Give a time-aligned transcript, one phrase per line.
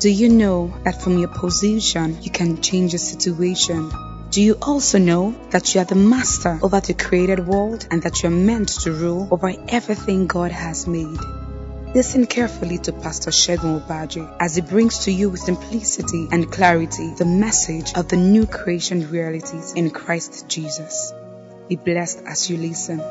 [0.00, 3.92] Do you know that from your position you can change a situation?
[4.30, 8.22] Do you also know that you are the master over the created world and that
[8.22, 11.18] you are meant to rule over everything God has made?
[11.94, 17.12] Listen carefully to Pastor Segun Obadje as he brings to you with simplicity and clarity
[17.18, 21.12] the message of the new creation realities in Christ Jesus.
[21.68, 23.02] Be blessed as you listen.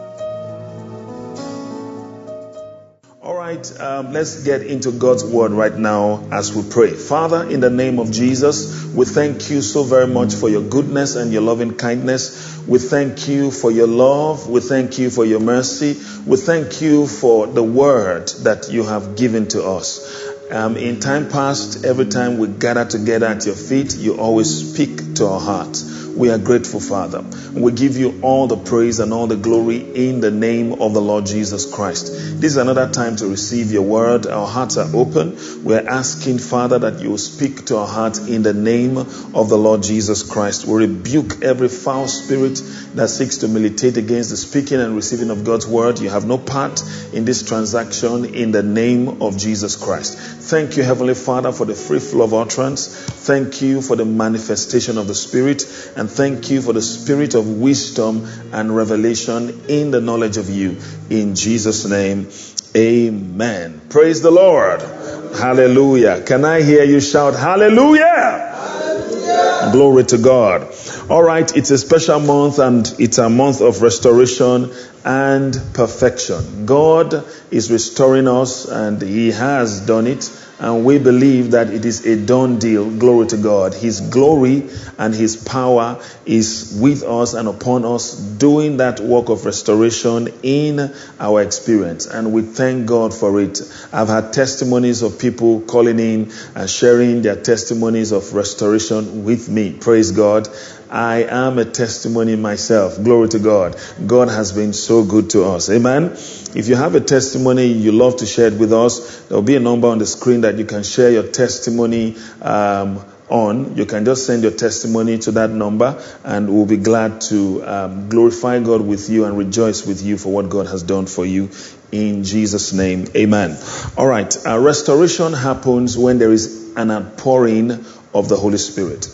[3.49, 6.91] Right, um, let's get into God's word right now as we pray.
[6.91, 11.15] Father, in the name of Jesus, we thank you so very much for your goodness
[11.15, 12.63] and your loving kindness.
[12.67, 14.47] We thank you for your love.
[14.47, 15.99] We thank you for your mercy.
[16.27, 20.29] We thank you for the word that you have given to us.
[20.51, 25.15] Um, in time past, every time we gather together at your feet, you always speak
[25.15, 25.88] to our hearts.
[26.15, 27.23] We are grateful, Father.
[27.53, 31.01] We give you all the praise and all the glory in the name of the
[31.01, 32.07] Lord Jesus Christ.
[32.41, 34.27] This is another time to receive your word.
[34.27, 35.37] Our hearts are open.
[35.63, 39.83] We're asking, Father, that you speak to our hearts in the name of the Lord
[39.83, 40.65] Jesus Christ.
[40.65, 42.61] We rebuke every foul spirit
[42.95, 45.99] that seeks to militate against the speaking and receiving of God's word.
[45.99, 46.83] You have no part
[47.13, 50.17] in this transaction in the name of Jesus Christ.
[50.17, 52.87] Thank you, Heavenly Father, for the free flow of utterance.
[52.87, 55.61] Thank you for the manifestation of the Spirit.
[55.99, 60.77] And thank you for the spirit of wisdom and revelation in the knowledge of you.
[61.09, 62.29] In Jesus' name,
[62.73, 63.81] amen.
[63.89, 64.81] Praise the Lord.
[64.81, 66.21] Hallelujah.
[66.21, 68.05] Can I hear you shout, Hallelujah?
[68.05, 69.71] Hallelujah.
[69.73, 70.73] Glory to God.
[71.09, 74.71] All right, it's a special month and it's a month of restoration
[75.03, 76.65] and perfection.
[76.65, 82.05] God is restoring us and He has done it and we believe that it is
[82.05, 82.89] a done deal.
[82.89, 83.73] Glory to God.
[83.73, 89.45] His glory and His power is with us and upon us, doing that work of
[89.45, 92.05] restoration in our experience.
[92.05, 93.61] And we thank God for it.
[93.93, 99.73] I've had testimonies of people calling in and sharing their testimonies of restoration with me.
[99.73, 100.49] Praise God.
[100.89, 103.01] I am a testimony myself.
[103.03, 103.79] Glory to God.
[104.05, 105.69] God has been so good to us.
[105.69, 106.13] Amen.
[106.55, 109.55] If you have a testimony you love to share it with us, there will be
[109.55, 113.77] a number on the screen that you can share your testimony um, on.
[113.77, 118.09] You can just send your testimony to that number, and we'll be glad to um,
[118.09, 121.49] glorify God with you and rejoice with you for what God has done for you.
[121.91, 123.57] In Jesus' name, amen.
[123.95, 124.35] All right.
[124.45, 129.07] Uh, restoration happens when there is an outpouring of the Holy Spirit.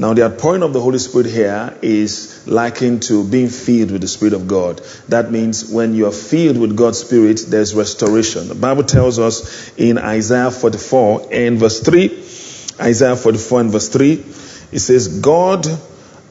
[0.00, 4.08] Now, the outpouring of the Holy Spirit here is likened to being filled with the
[4.08, 4.80] Spirit of God.
[5.10, 8.48] That means when you are filled with God's Spirit, there's restoration.
[8.48, 12.06] The Bible tells us in Isaiah 44 and verse 3,
[12.80, 14.12] Isaiah 44 and verse 3,
[14.72, 15.66] it says, God,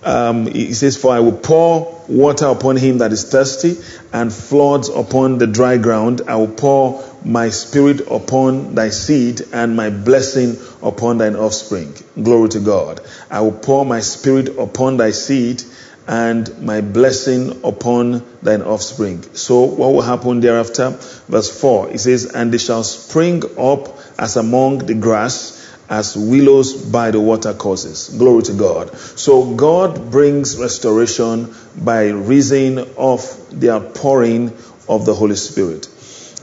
[0.03, 3.75] um, it says, For I will pour water upon him that is thirsty
[4.11, 6.21] and floods upon the dry ground.
[6.27, 11.93] I will pour my spirit upon thy seed and my blessing upon thine offspring.
[12.21, 13.01] Glory to God.
[13.29, 15.63] I will pour my spirit upon thy seed
[16.07, 19.23] and my blessing upon thine offspring.
[19.33, 20.89] So what will happen thereafter?
[21.27, 26.73] Verse 4, it says, And they shall spring up as among the grass, as willows
[26.73, 28.09] by the watercourses.
[28.17, 28.95] Glory to God.
[28.97, 33.21] So God brings restoration by reason of
[33.51, 34.53] the outpouring
[34.87, 35.87] of the Holy Spirit.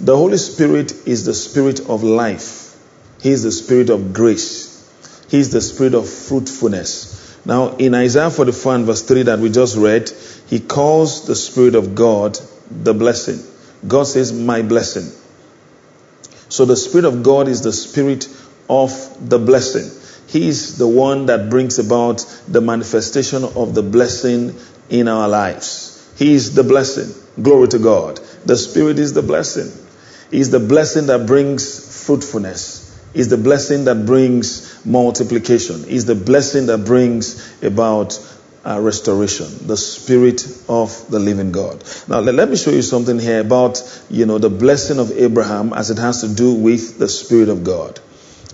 [0.01, 2.77] The Holy Spirit is the spirit of life.
[3.23, 4.67] He is the spirit of grace.
[5.31, 7.17] He is the spirit of fruitfulness.
[7.47, 10.11] Now, in Isaiah 44 and verse 3 that we just read,
[10.49, 12.39] he calls the Spirit of God
[12.71, 13.39] the blessing.
[13.87, 15.11] God says, My blessing.
[16.49, 18.29] So the Spirit of God is the Spirit
[18.69, 18.91] of
[19.29, 19.91] the blessing.
[20.29, 22.19] He is the one that brings about
[22.49, 24.57] the manifestation of the blessing
[24.91, 26.13] in our lives.
[26.19, 27.15] He is the blessing.
[27.41, 28.19] Glory to God.
[28.45, 29.86] The Spirit is the blessing.
[30.31, 32.85] Is the blessing that brings fruitfulness.
[33.15, 35.85] Is the blessing that brings multiplication.
[35.85, 38.19] Is the blessing that brings about
[38.67, 41.85] uh, restoration, the spirit of the living God.
[42.09, 45.73] Now, let, let, me show you something here about, you know, the blessing of Abraham
[45.73, 48.01] as it has to do with the spirit of God.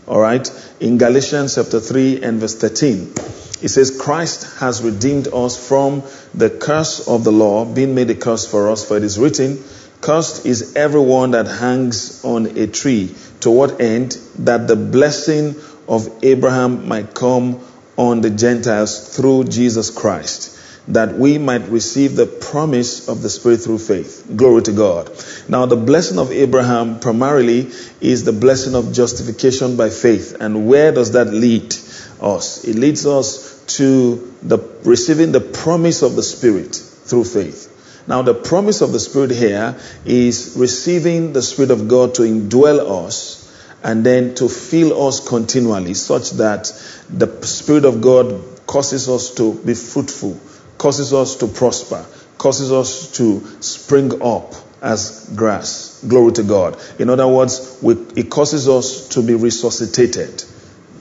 [0.07, 0.47] All right?
[0.81, 3.15] In Galatians chapter 3 and verse 13,
[3.63, 6.03] it says, Christ has redeemed us from
[6.35, 9.63] the curse of the law, being made a curse for us, for it is written,
[10.03, 13.15] Cursed is everyone that hangs on a tree.
[13.41, 14.19] To what end?
[14.41, 15.55] That the blessing
[15.87, 17.61] of Abraham might come
[17.97, 20.59] on the Gentiles through Jesus Christ,
[20.89, 24.27] that we might receive the promise of the Spirit through faith.
[24.35, 25.09] Glory to God.
[25.49, 27.71] Now, the blessing of Abraham primarily
[28.01, 30.37] is the blessing of justification by faith.
[30.41, 31.77] And where does that lead
[32.21, 32.65] us?
[32.65, 37.72] It leads us to the receiving the promise of the Spirit through faith.
[38.07, 43.07] Now, the promise of the Spirit here is receiving the Spirit of God to indwell
[43.07, 43.39] us
[43.83, 46.73] and then to fill us continually such that
[47.11, 50.39] the Spirit of God causes us to be fruitful,
[50.79, 52.05] causes us to prosper,
[52.39, 56.05] causes us to spring up as grass.
[56.07, 56.77] Glory to God.
[56.99, 60.45] In other words, we, it causes us to be resuscitated.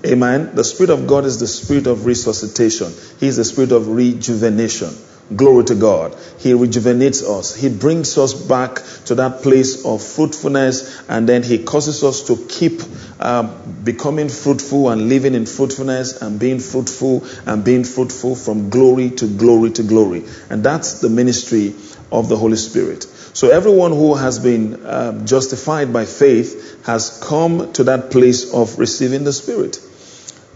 [0.06, 0.56] Amen.
[0.56, 2.94] The Spirit of God is the Spirit of resuscitation.
[3.20, 4.90] He is the Spirit of rejuvenation.
[5.36, 6.18] Glory to God.
[6.40, 7.56] He rejuvenates us.
[7.56, 12.36] He brings us back to that place of fruitfulness and then He causes us to
[12.50, 12.82] keep
[13.20, 13.44] uh,
[13.84, 19.28] becoming fruitful and living in fruitfulness and being fruitful and being fruitful from glory to
[19.28, 20.26] glory to glory.
[20.50, 21.76] And that's the ministry
[22.12, 23.04] of the Holy Spirit.
[23.04, 28.78] So everyone who has been uh, justified by faith has come to that place of
[28.78, 29.80] receiving the Spirit.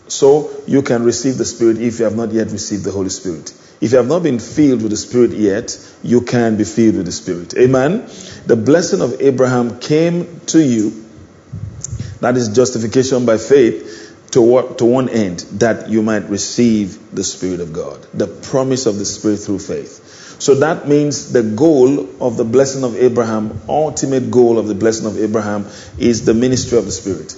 [0.07, 3.53] So you can receive the Spirit if you have not yet received the Holy Spirit.
[3.81, 7.05] If you have not been filled with the Spirit yet, you can be filled with
[7.05, 7.53] the Spirit.
[7.57, 8.09] Amen.
[8.45, 11.03] The blessing of Abraham came to you.
[12.21, 17.23] That is justification by faith to, what, to one end, that you might receive the
[17.23, 18.05] Spirit of God.
[18.13, 20.35] The promise of the Spirit through faith.
[20.39, 25.05] So that means the goal of the blessing of Abraham, ultimate goal of the blessing
[25.05, 25.67] of Abraham,
[25.97, 27.37] is the ministry of the Spirit.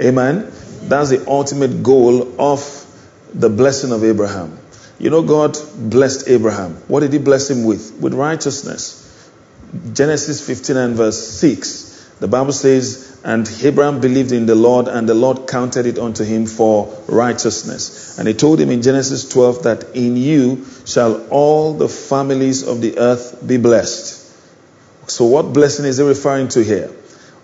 [0.00, 0.52] Amen.
[0.82, 2.60] That's the ultimate goal of
[3.34, 4.58] the blessing of Abraham.
[4.98, 6.74] You know, God blessed Abraham.
[6.88, 7.94] What did he bless him with?
[8.00, 9.04] With righteousness.
[9.92, 12.16] Genesis 15 and verse 6.
[12.20, 16.24] The Bible says, And Abraham believed in the Lord, and the Lord counted it unto
[16.24, 18.18] him for righteousness.
[18.18, 22.80] And he told him in Genesis 12 that in you shall all the families of
[22.80, 24.16] the earth be blessed.
[25.08, 26.90] So, what blessing is he referring to here?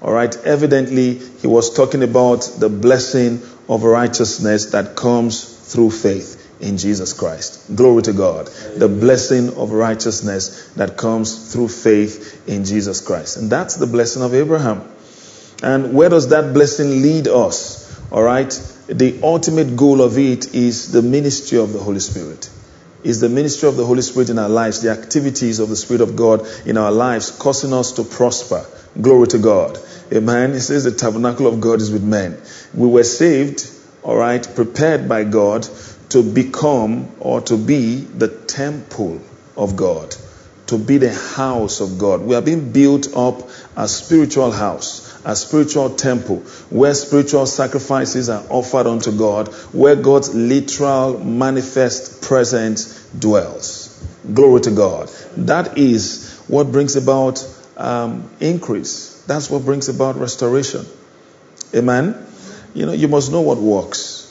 [0.02, 6.40] All right, evidently, he was talking about the blessing of righteousness that comes through faith
[6.60, 7.74] in Jesus Christ.
[7.74, 8.46] Glory to God.
[8.46, 13.36] The blessing of righteousness that comes through faith in Jesus Christ.
[13.36, 14.88] And that's the blessing of Abraham.
[15.62, 17.84] And where does that blessing lead us?
[18.10, 18.50] All right.
[18.86, 22.50] The ultimate goal of it is the ministry of the Holy Spirit.
[23.02, 26.00] Is the ministry of the Holy Spirit in our lives, the activities of the Spirit
[26.00, 28.64] of God in our lives, causing us to prosper.
[29.00, 29.78] Glory to God.
[30.12, 30.52] Amen.
[30.52, 32.40] He says the tabernacle of God is with men.
[32.72, 33.73] We were saved
[34.04, 35.66] all right, prepared by God
[36.10, 39.20] to become or to be the temple
[39.56, 40.14] of God,
[40.66, 42.20] to be the house of God.
[42.20, 48.44] We are being built up a spiritual house, a spiritual temple, where spiritual sacrifices are
[48.50, 53.90] offered unto God, where God's literal manifest presence dwells.
[54.32, 55.08] Glory to God.
[55.38, 57.42] That is what brings about
[57.78, 59.22] um, increase.
[59.26, 60.84] That's what brings about restoration.
[61.74, 62.33] Amen.
[62.74, 64.24] You know, you must know what works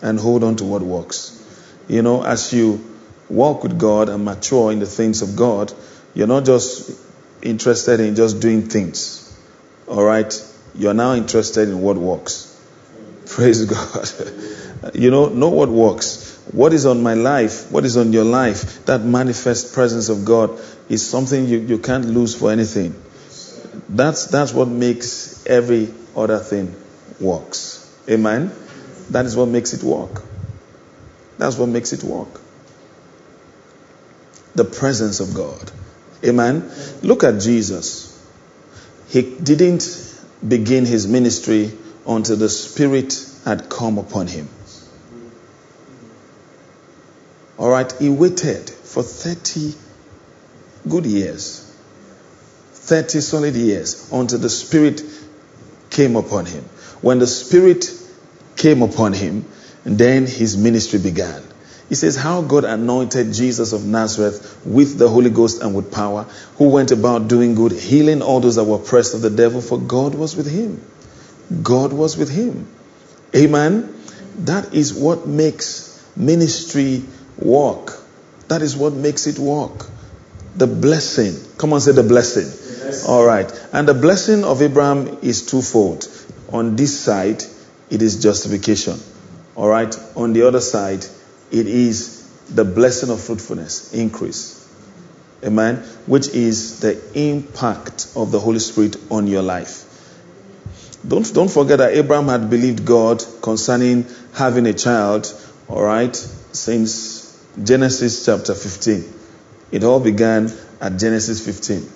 [0.00, 1.38] and hold on to what works.
[1.86, 2.82] You know, as you
[3.28, 5.72] walk with God and mature in the things of God,
[6.14, 6.98] you're not just
[7.42, 9.18] interested in just doing things.
[9.86, 10.32] All right?
[10.74, 12.48] You're now interested in what works.
[13.26, 14.94] Praise God.
[14.94, 16.30] you know, know what works.
[16.52, 20.58] What is on my life, what is on your life, that manifest presence of God
[20.88, 23.00] is something you, you can't lose for anything.
[23.90, 26.81] That's, that's what makes every other thing
[27.20, 27.78] works.
[28.08, 28.52] Amen?
[29.10, 30.22] That is what makes it work.
[31.38, 32.40] That's what makes it work.
[34.54, 35.70] The presence of God.
[36.24, 36.70] Amen?
[37.02, 38.08] Look at Jesus.
[39.08, 40.14] He didn't
[40.46, 41.72] begin his ministry
[42.06, 43.14] until the Spirit
[43.44, 44.48] had come upon him.
[47.58, 49.74] All right, he waited for 30
[50.88, 51.60] good years,
[52.72, 55.02] 30 solid years until the Spirit
[55.90, 56.64] came upon him.
[57.02, 57.90] When the Spirit
[58.56, 59.44] came upon him,
[59.84, 61.42] then his ministry began.
[61.88, 66.24] He says, How God anointed Jesus of Nazareth with the Holy Ghost and with power,
[66.56, 69.78] who went about doing good, healing all those that were oppressed of the devil, for
[69.78, 70.80] God was with him.
[71.62, 72.66] God was with him.
[73.34, 73.94] Amen.
[74.38, 77.02] That is what makes ministry
[77.36, 78.00] work.
[78.48, 79.86] That is what makes it work.
[80.56, 81.34] The blessing.
[81.58, 82.44] Come on, say the blessing.
[82.86, 83.06] Yes.
[83.06, 83.50] All right.
[83.72, 86.04] And the blessing of Abraham is twofold
[86.52, 87.42] on this side,
[87.90, 88.98] it is justification.
[89.54, 89.94] All right.
[90.16, 91.04] On the other side,
[91.50, 94.58] it is the blessing of fruitfulness, increase.
[95.44, 95.76] Amen.
[96.06, 99.88] Which is the impact of the Holy Spirit on your life.
[101.06, 105.32] Don't, don't forget that Abraham had believed God concerning having a child,
[105.68, 109.12] all right, since Genesis chapter 15.
[109.72, 111.90] It all began at Genesis 15.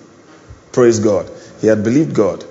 [0.73, 1.31] Praise God.
[1.61, 2.43] He had believed God.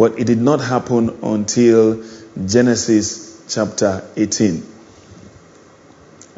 [0.00, 2.02] But it did not happen until
[2.46, 4.66] Genesis chapter 18.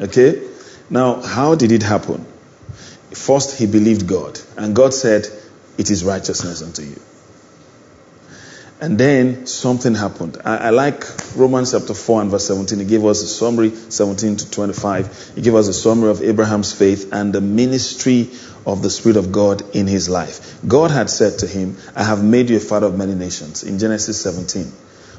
[0.01, 0.49] Okay?
[0.89, 2.25] Now, how did it happen?
[3.11, 5.27] First, he believed God, and God said,
[5.77, 6.99] It is righteousness unto you.
[8.81, 10.39] And then something happened.
[10.43, 11.05] I, I, like
[11.37, 12.81] Romans chapter 4 and verse 17.
[12.81, 15.35] It gave us a summary, 17 to 25.
[15.37, 18.29] It gave us a summary of Abraham's faith and the ministry
[18.65, 20.59] of the Spirit of God in his life.
[20.67, 23.79] God had said to him, I have made you a father of many nations in
[23.79, 24.71] Genesis 17.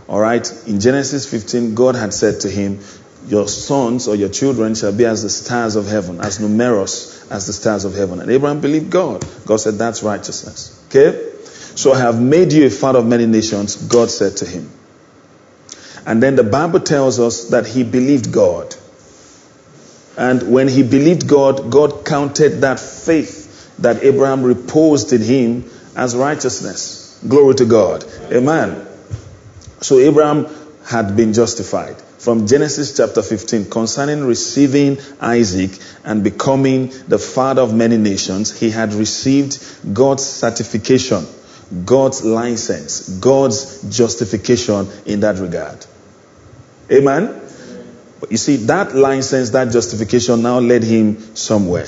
[0.09, 0.51] All right.
[0.67, 2.81] In Genesis 15, God had said to him,
[3.27, 7.47] Your sons or your children shall be as the stars of heaven, as numerous as
[7.47, 8.21] the stars of heaven.
[8.21, 9.25] And Abraham believed God.
[9.47, 10.83] God said, That's righteousness.
[10.89, 11.31] Okay?
[11.75, 14.71] So I have made you a father of many nations, God said to him.
[16.07, 18.77] And then the Bible tells us that he believed God.
[20.17, 26.15] And when he believed God, God counted that faith that Abraham reposed in him as
[26.15, 27.21] righteousness.
[27.27, 28.05] Glory to God.
[28.31, 28.87] Amen.
[29.81, 30.47] So Abraham
[30.85, 32.01] had been justified.
[32.19, 38.71] From Genesis chapter 15, concerning receiving Isaac and becoming the father of many nations, he
[38.71, 39.59] had received
[39.93, 41.27] God's certification
[41.85, 45.85] God's license, God's justification in that regard.
[46.91, 47.41] Amen?
[48.31, 51.87] You see, that license, that justification now led him somewhere.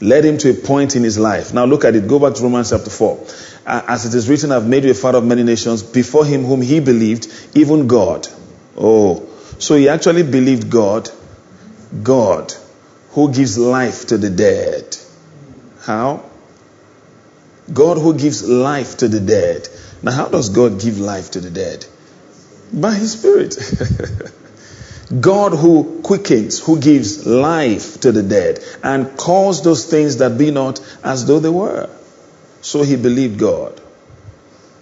[0.00, 1.54] Led him to a point in his life.
[1.54, 2.08] Now look at it.
[2.08, 3.26] Go back to Romans chapter 4.
[3.66, 6.60] As it is written, I've made you a father of many nations before him whom
[6.60, 8.28] he believed, even God.
[8.76, 9.28] Oh.
[9.58, 11.10] So he actually believed God.
[12.02, 12.52] God
[13.10, 14.96] who gives life to the dead.
[15.82, 16.24] How?
[17.72, 19.68] God who gives life to the dead.
[20.02, 21.86] Now, how does God give life to the dead?
[22.72, 23.56] By His Spirit.
[25.20, 30.50] God who quickens, who gives life to the dead, and calls those things that be
[30.50, 31.88] not as though they were.
[32.62, 33.80] So he believed God.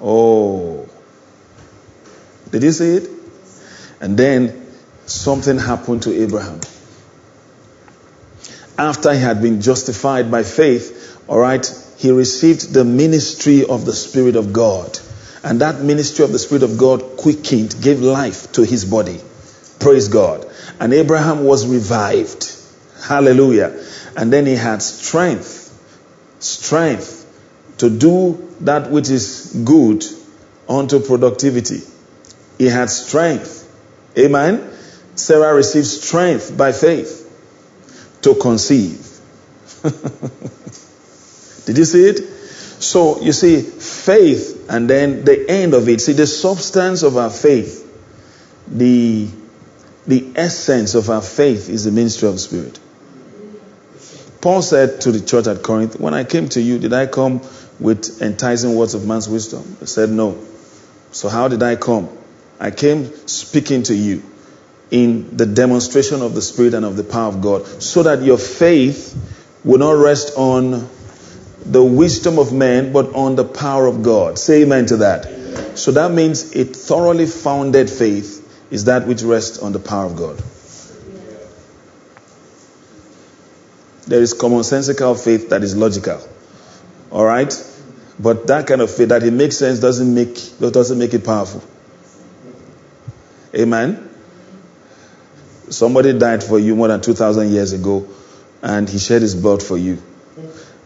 [0.00, 0.88] Oh.
[2.50, 3.10] Did you see it?
[4.00, 4.66] And then
[5.06, 6.60] something happened to Abraham.
[8.78, 11.66] After he had been justified by faith, all right,
[11.98, 14.98] he received the ministry of the Spirit of God.
[15.44, 19.20] And that ministry of the Spirit of God quickened, gave life to his body.
[19.82, 20.46] Praise God.
[20.80, 22.56] And Abraham was revived.
[23.04, 23.84] Hallelujah.
[24.16, 25.68] And then he had strength,
[26.38, 27.18] strength
[27.78, 30.04] to do that which is good
[30.68, 31.80] unto productivity.
[32.58, 33.58] He had strength.
[34.16, 34.70] Amen.
[35.16, 37.18] Sarah received strength by faith
[38.22, 39.08] to conceive.
[41.66, 42.18] Did you see it?
[42.82, 46.00] So you see, faith and then the end of it.
[46.00, 47.80] See, the substance of our faith,
[48.68, 49.28] the,
[50.06, 52.78] the essence of our faith is the ministry of the Spirit.
[54.40, 57.42] Paul said to the church at Corinth, When I came to you, did I come
[57.78, 59.76] with enticing words of man's wisdom?
[59.78, 60.36] He said, No.
[61.12, 62.08] So how did I come?
[62.58, 64.22] I came speaking to you
[64.90, 68.38] in the demonstration of the Spirit and of the power of God, so that your
[68.38, 69.16] faith
[69.64, 70.88] will not rest on
[71.64, 74.38] the wisdom of man, but on the power of God.
[74.38, 75.26] Say amen to that.
[75.26, 75.76] Amen.
[75.76, 78.41] So that means a thoroughly founded faith
[78.72, 80.38] is that which rests on the power of God.
[84.06, 86.26] There is commonsensical faith that is logical.
[87.10, 87.52] All right?
[88.18, 91.62] But that kind of faith that it makes sense doesn't make doesn't make it powerful.
[93.54, 94.08] Amen.
[95.68, 98.08] Somebody died for you more than 2000 years ago
[98.62, 100.02] and he shed his blood for you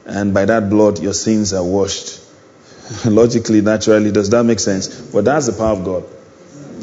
[0.04, 2.20] and by that blood your sins are washed.
[3.04, 4.88] Logically, naturally, does that make sense?
[4.88, 6.04] But that's the power of God.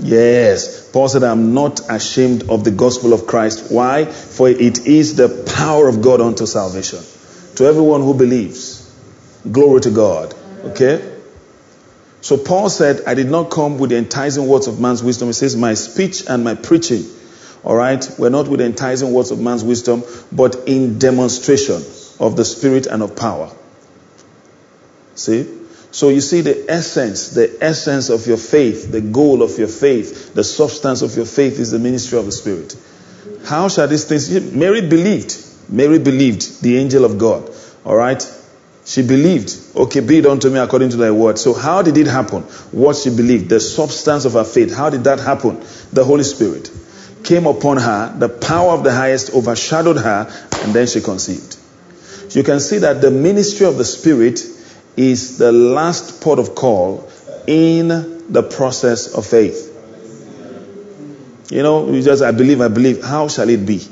[0.04, 0.92] Yes.
[0.92, 3.72] Paul said, I'm not ashamed of the gospel of Christ.
[3.72, 4.06] Why?
[4.06, 7.00] For it is the power of God unto salvation.
[7.56, 8.82] To everyone who believes.
[9.50, 10.36] Glory to God.
[10.66, 11.10] Okay?
[12.20, 15.30] So Paul said, I did not come with the enticing words of man's wisdom.
[15.30, 17.06] He says, My speech and my preaching,
[17.64, 21.82] all right, were not with the enticing words of man's wisdom, but in demonstration
[22.20, 23.52] of the Spirit and of power.
[25.16, 25.63] See?
[25.94, 30.34] So you see the essence, the essence of your faith, the goal of your faith,
[30.34, 32.76] the substance of your faith is the ministry of the Spirit.
[33.46, 34.52] How shall these things?
[34.52, 35.38] Mary believed.
[35.70, 37.48] Mary believed the angel of God.
[37.86, 38.28] All right?
[38.86, 39.56] She believed.
[39.76, 41.38] Okay, be it unto me according to thy word.
[41.38, 42.42] So how did it happen?
[42.72, 44.76] What she believed, the substance of her faith.
[44.76, 45.64] How did that happen?
[45.94, 46.72] The Holy Spirit
[47.24, 51.58] came upon her, the power of the highest overshadowed her, and then she conceived
[52.36, 54.44] you can see that the ministry of the Spirit
[54.96, 57.10] is the last port of call
[57.48, 57.88] in
[58.32, 59.70] the process of faith.
[61.50, 63.04] You know, you just, I believe, I believe.
[63.04, 63.86] How shall it be?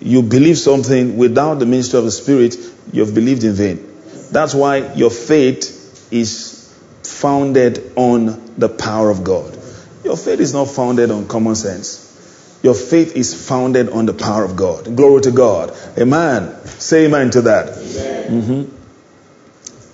[0.00, 2.56] You believe something without the ministry of the Spirit,
[2.92, 3.94] you've believed in vain.
[4.30, 9.56] That's why your faith is founded on the power of God.
[10.04, 12.02] Your faith is not founded on common sense.
[12.62, 14.96] Your faith is founded on the power of God.
[14.96, 15.76] Glory to God.
[15.98, 16.54] Amen.
[16.66, 17.68] Say amen to that.
[17.68, 18.75] Mm-hmm.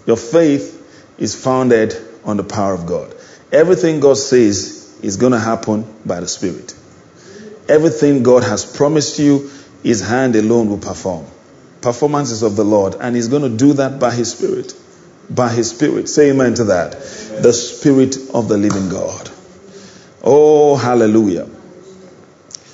[0.07, 0.79] Your faith
[1.19, 3.15] is founded on the power of God.
[3.53, 6.75] Everything God says is going to happen by the Spirit.
[7.69, 9.51] Everything God has promised you,
[9.83, 11.27] His hand alone will perform.
[11.81, 14.75] Performances of the Lord, and He's going to do that by His Spirit.
[15.31, 16.09] By His Spirit.
[16.09, 16.93] Say amen to that.
[16.93, 19.31] The Spirit of the living God.
[20.23, 21.49] Oh, hallelujah.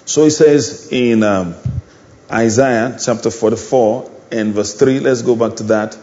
[0.05, 1.55] So He says in um,
[2.31, 5.99] Isaiah chapter 44 and verse 3, let's go back to that.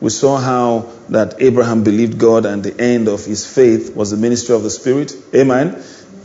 [0.00, 4.16] We saw how that Abraham believed God and the end of his faith was the
[4.16, 5.14] ministry of the Spirit.
[5.34, 5.82] Amen.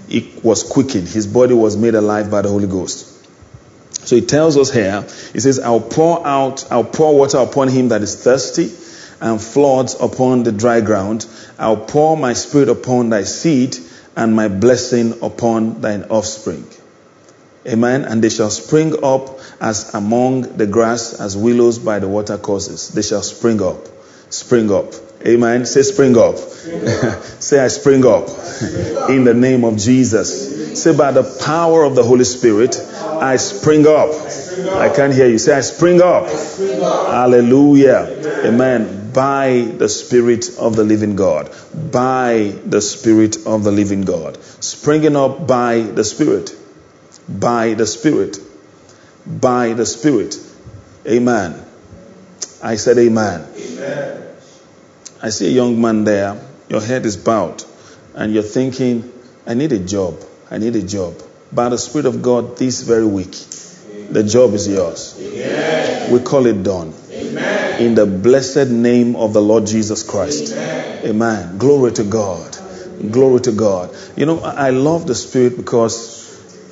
[0.10, 1.08] It was quickened.
[1.08, 3.06] His body was made alive by the Holy Ghost.
[4.08, 5.02] So he tells us here,
[5.34, 8.72] he says, I'll pour out, I'll pour water upon him that is thirsty
[9.22, 11.28] and floods upon the dry ground.
[11.58, 13.78] I'll pour my spirit upon thy seed
[14.16, 16.66] and my blessing upon thine offspring.
[17.68, 18.06] Amen.
[18.06, 22.90] And they shall spring up as among the grass, as willows by the watercourses.
[22.90, 23.88] They shall spring up.
[24.30, 24.94] Spring up.
[25.26, 25.66] Amen.
[25.66, 26.38] Say spring up.
[26.38, 27.24] Spring up.
[27.24, 28.30] Say I spring up.
[28.30, 29.10] spring up.
[29.10, 30.82] In the name of Jesus.
[30.82, 34.12] Say by the power of the Holy Spirit, I spring up.
[34.78, 35.38] I can't hear you.
[35.38, 36.28] Say I spring up.
[36.28, 38.46] Hallelujah.
[38.46, 39.12] Amen.
[39.14, 41.54] By the Spirit of the living God.
[41.92, 44.42] By the Spirit of the living God.
[44.64, 46.56] Springing up by the Spirit
[47.30, 48.40] by the Spirit.
[49.26, 50.38] By the Spirit.
[51.08, 51.66] Amen.
[52.62, 53.48] I said amen.
[53.56, 54.24] amen.
[55.22, 56.42] I see a young man there.
[56.70, 57.64] Your head is bowed.
[58.16, 59.12] And you're thinking,
[59.46, 60.20] I need a job.
[60.50, 61.16] I need a job.
[61.52, 63.32] By the Spirit of God, this very week,
[64.10, 65.16] the job is yours.
[65.20, 66.12] Amen.
[66.12, 66.94] We call it done.
[67.12, 67.82] Amen.
[67.82, 70.54] In the blessed name of the Lord Jesus Christ.
[70.54, 71.08] Amen.
[71.08, 71.58] Amen.
[71.58, 72.58] Glory to God.
[73.12, 73.96] Glory to God.
[74.18, 76.19] You know, I love the Spirit because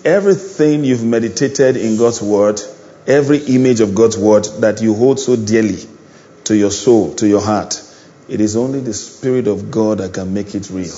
[0.08, 2.62] everything you've meditated in God's word,
[3.06, 5.80] every image of God's word that you hold so dearly
[6.46, 7.84] to your soul, to your heart,
[8.30, 10.96] it is only the Spirit of God that can make it real.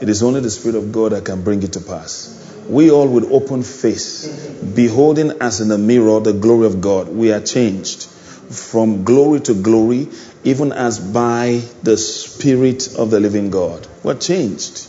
[0.00, 2.64] It is only the Spirit of God that can bring it to pass.
[2.66, 4.26] We all with open face,
[4.74, 9.54] beholding as in a mirror the glory of God, we are changed from glory to
[9.54, 10.08] glory,
[10.44, 13.86] even as by the Spirit of the living God.
[14.02, 14.88] We're changed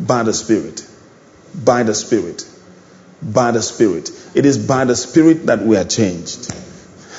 [0.00, 0.84] by the Spirit.
[1.54, 2.48] By the Spirit
[3.22, 4.10] by the Spirit.
[4.34, 6.52] It is by the Spirit that we are changed.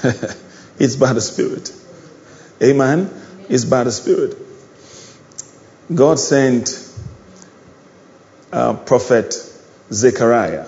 [0.80, 1.72] it's by the Spirit.
[2.62, 3.10] Amen.
[3.50, 4.38] It's by the Spirit.
[5.94, 6.80] God sent
[8.52, 9.34] uh, Prophet
[9.92, 10.68] Zechariah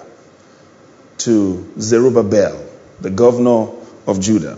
[1.19, 2.65] to Zerubbabel,
[2.99, 3.69] the governor
[4.07, 4.57] of Judah.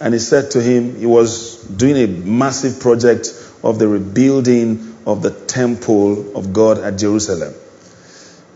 [0.00, 3.28] And he said to him, he was doing a massive project
[3.62, 7.54] of the rebuilding of the temple of God at Jerusalem.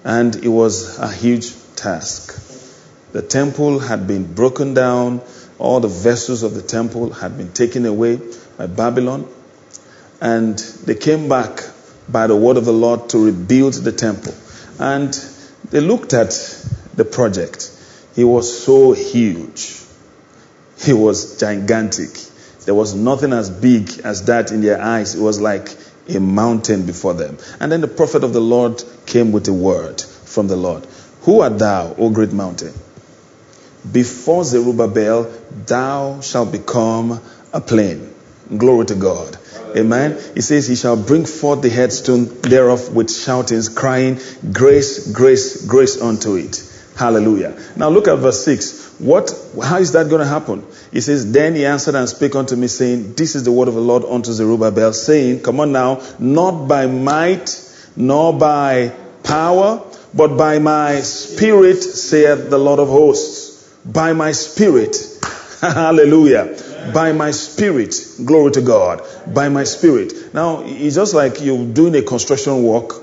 [0.04, 2.38] And it was a huge task.
[3.12, 5.20] The temple had been broken down,
[5.58, 8.20] all the vessels of the temple had been taken away
[8.56, 9.28] by Babylon.
[10.20, 11.62] And they came back
[12.08, 14.34] by the word of the Lord to rebuild the temple.
[14.78, 15.12] And
[15.70, 16.30] they looked at
[16.94, 17.70] the project.
[18.16, 19.78] It was so huge.
[20.86, 22.10] It was gigantic.
[22.64, 25.14] There was nothing as big as that in their eyes.
[25.14, 25.68] It was like
[26.08, 27.38] a mountain before them.
[27.60, 30.86] And then the prophet of the Lord came with a word from the Lord.
[31.22, 32.72] Who art thou, O great mountain?
[33.90, 35.32] Before Zerubbabel,
[35.66, 37.20] thou shalt become
[37.52, 38.12] a plain.
[38.56, 39.38] Glory to God.
[39.76, 40.18] Amen.
[40.34, 44.18] He says, He shall bring forth the headstone thereof with shoutings, crying,
[44.52, 46.62] Grace, grace, grace unto it.
[46.96, 47.58] Hallelujah.
[47.76, 48.81] Now look at verse 6.
[49.02, 50.64] What, how is that going to happen?
[50.92, 53.74] He says, Then he answered and spake unto me, saying, This is the word of
[53.74, 57.50] the Lord unto Zerubbabel, saying, Come on now, not by might,
[57.96, 58.92] nor by
[59.24, 59.82] power,
[60.14, 63.74] but by my spirit, saith the Lord of hosts.
[63.84, 64.96] By my spirit.
[65.60, 66.92] Hallelujah.
[66.94, 67.96] By my spirit.
[68.24, 69.02] Glory to God.
[69.34, 70.32] By my spirit.
[70.32, 72.94] Now, it's just like you're doing a construction work,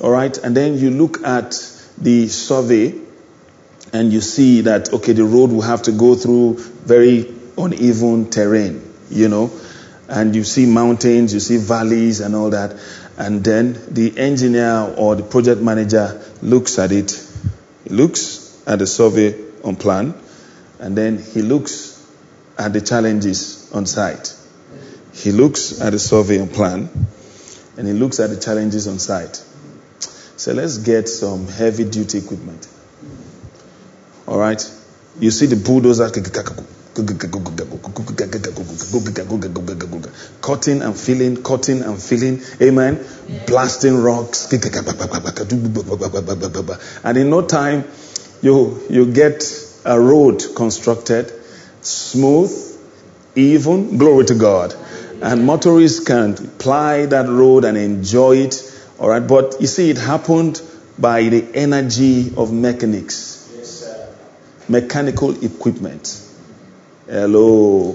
[0.00, 1.52] all right, and then you look at
[1.96, 3.07] the survey
[3.92, 8.82] and you see that, okay, the road will have to go through very uneven terrain,
[9.10, 9.50] you know,
[10.08, 12.76] and you see mountains, you see valleys and all that.
[13.16, 17.20] And then the engineer or the project manager looks at it,
[17.84, 20.14] he looks at the survey on plan,
[20.78, 22.06] and then he looks
[22.58, 24.34] at the challenges on site.
[25.14, 26.88] He looks at the survey on plan,
[27.76, 29.42] and he looks at the challenges on site.
[30.36, 32.68] So let's get some heavy duty equipment.
[34.28, 34.62] All right?
[35.18, 36.10] You see the bulldozer?
[40.42, 43.06] Cutting and filling, cutting and filling, amen,
[43.46, 44.52] blasting rocks,
[47.04, 47.84] and in no time
[48.42, 49.44] you you get
[49.84, 51.32] a road constructed,
[51.80, 52.52] smooth,
[53.34, 54.74] even, glory to God,
[55.20, 58.62] And motorists can ply that road and enjoy it.
[59.00, 59.26] All right.
[59.26, 60.62] But you see, it happened
[60.98, 63.37] by the energy of mechanics,
[64.68, 66.24] mechanical equipment.
[67.06, 67.92] Hello.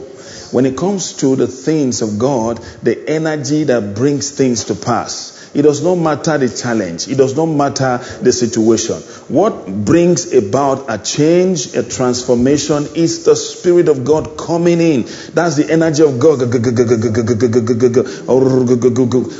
[0.52, 5.52] When it comes to the things of God, the energy that brings things to pass,
[5.54, 7.08] it does not matter the challenge.
[7.08, 8.95] It does not matter the situation.
[9.28, 15.04] What brings about a change, a transformation is the Spirit of God coming in.
[15.34, 16.41] That's the energy of God.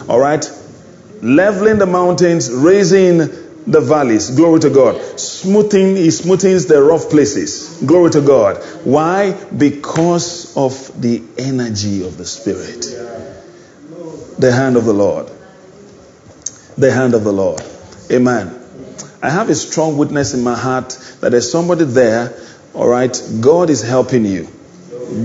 [0.10, 0.60] All right?
[1.22, 4.32] Leveling the mountains, raising the valleys.
[4.32, 5.20] Glory to God.
[5.20, 7.82] Smoothing, he smoothens the rough places.
[7.86, 8.58] Glory to God.
[8.84, 9.32] Why?
[9.32, 12.82] Because of the energy of the Spirit.
[14.40, 15.30] The hand of the Lord
[16.78, 17.62] the hand of the Lord.
[18.12, 18.60] Amen.
[19.22, 20.90] I have a strong witness in my heart
[21.22, 22.34] that there's somebody there,
[22.74, 24.48] all right, God is helping you.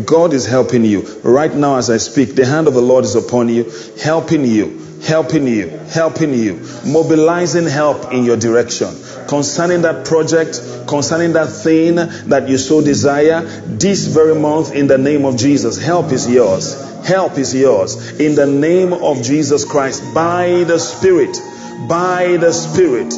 [0.04, 1.02] God is helping you.
[1.22, 4.87] Right now, as I speak, the hand of the Lord is upon you, helping you,
[5.02, 8.88] helping you, helping you, mobilizing help in your direction.
[9.28, 14.98] Concerning that project, concerning that thing that you so desire, this very month, in the
[14.98, 16.74] name of Jesus, help is yours.
[17.06, 18.18] Help is yours.
[18.20, 21.40] In the name of Jesus Christ, by the Spirit,
[21.88, 23.14] by the Spirit,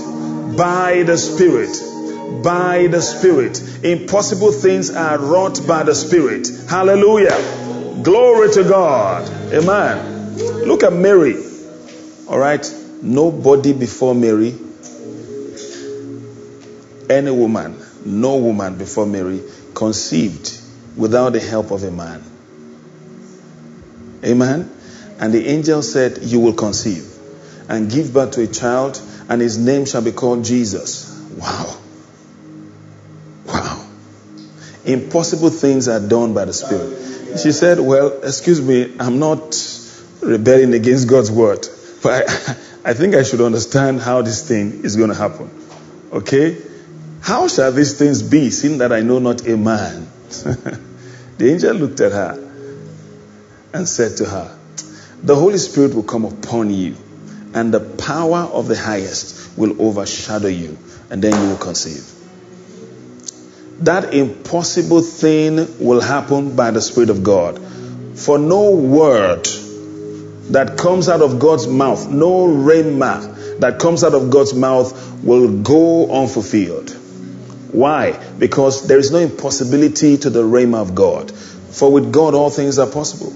[0.56, 3.84] by the Spirit, by the Spirit.
[3.84, 6.48] Impossible things are wrought by the Spirit.
[6.68, 8.02] Hallelujah.
[8.02, 9.28] Glory to God.
[9.52, 10.36] Amen.
[10.66, 11.49] Look at Mary.
[12.30, 12.64] All right.
[13.02, 14.54] Nobody before Mary,
[17.08, 19.42] any woman, no woman before Mary
[19.74, 20.56] conceived
[20.96, 22.22] without the help of a man.
[24.22, 24.70] Amen.
[25.18, 27.06] And the angel said, You will conceive
[27.68, 31.10] and give birth to a child, and his name shall be called Jesus.
[31.36, 31.76] Wow.
[33.46, 33.86] Wow.
[34.84, 37.38] Impossible things are done by the Spirit.
[37.40, 39.56] She said, Well, excuse me, I'm not
[40.20, 41.66] rebelling against God's word,
[42.02, 42.56] but I,
[42.90, 45.50] I think I should understand how this thing is going to happen.
[46.12, 46.56] Okay?
[47.20, 50.08] How shall these things be, seeing that I know not a man?
[50.28, 52.50] the angel looked at her
[53.72, 54.58] and said to her,
[55.22, 56.96] The Holy Spirit will come upon you,
[57.52, 60.78] and the power of the highest will overshadow you,
[61.10, 62.04] and then you will conceive.
[63.80, 67.60] That impossible thing will happen by the Spirit of God.
[68.14, 69.46] For no word
[70.52, 75.62] that comes out of God's mouth, no rhema that comes out of God's mouth will
[75.62, 76.90] go unfulfilled.
[77.72, 78.12] Why?
[78.38, 81.30] Because there is no impossibility to the rhema of God.
[81.30, 83.32] For with God all things are possible.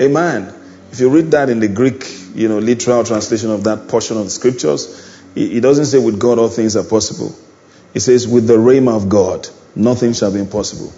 [0.00, 0.52] Amen.
[0.90, 4.24] If you read that in the Greek, you know, literal translation of that portion of
[4.24, 7.34] the scriptures, it doesn't say with God all things are possible.
[7.94, 10.92] It says with the rhema of God, nothing shall be impossible.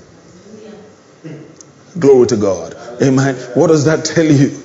[1.99, 2.75] Glory to God.
[3.03, 3.35] Amen.
[3.55, 4.62] What does that tell you?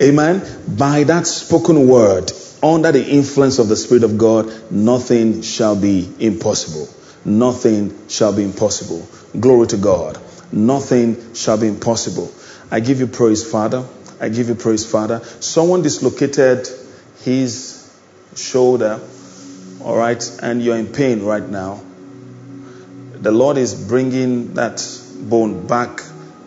[0.00, 0.42] Amen.
[0.76, 2.30] By that spoken word,
[2.62, 6.88] under the influence of the Spirit of God, nothing shall be impossible.
[7.24, 9.08] Nothing shall be impossible.
[9.38, 10.20] Glory to God.
[10.52, 12.32] Nothing shall be impossible.
[12.70, 13.84] I give you praise, Father.
[14.20, 15.20] I give you praise, Father.
[15.40, 16.68] Someone dislocated
[17.22, 17.92] his
[18.36, 19.00] shoulder,
[19.82, 21.82] all right, and you're in pain right now.
[23.14, 24.80] The Lord is bringing that
[25.28, 26.02] bone back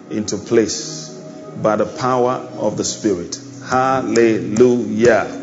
[0.10, 1.11] into place
[1.58, 3.40] by the power of the Spirit.
[3.68, 5.38] Hallelujah.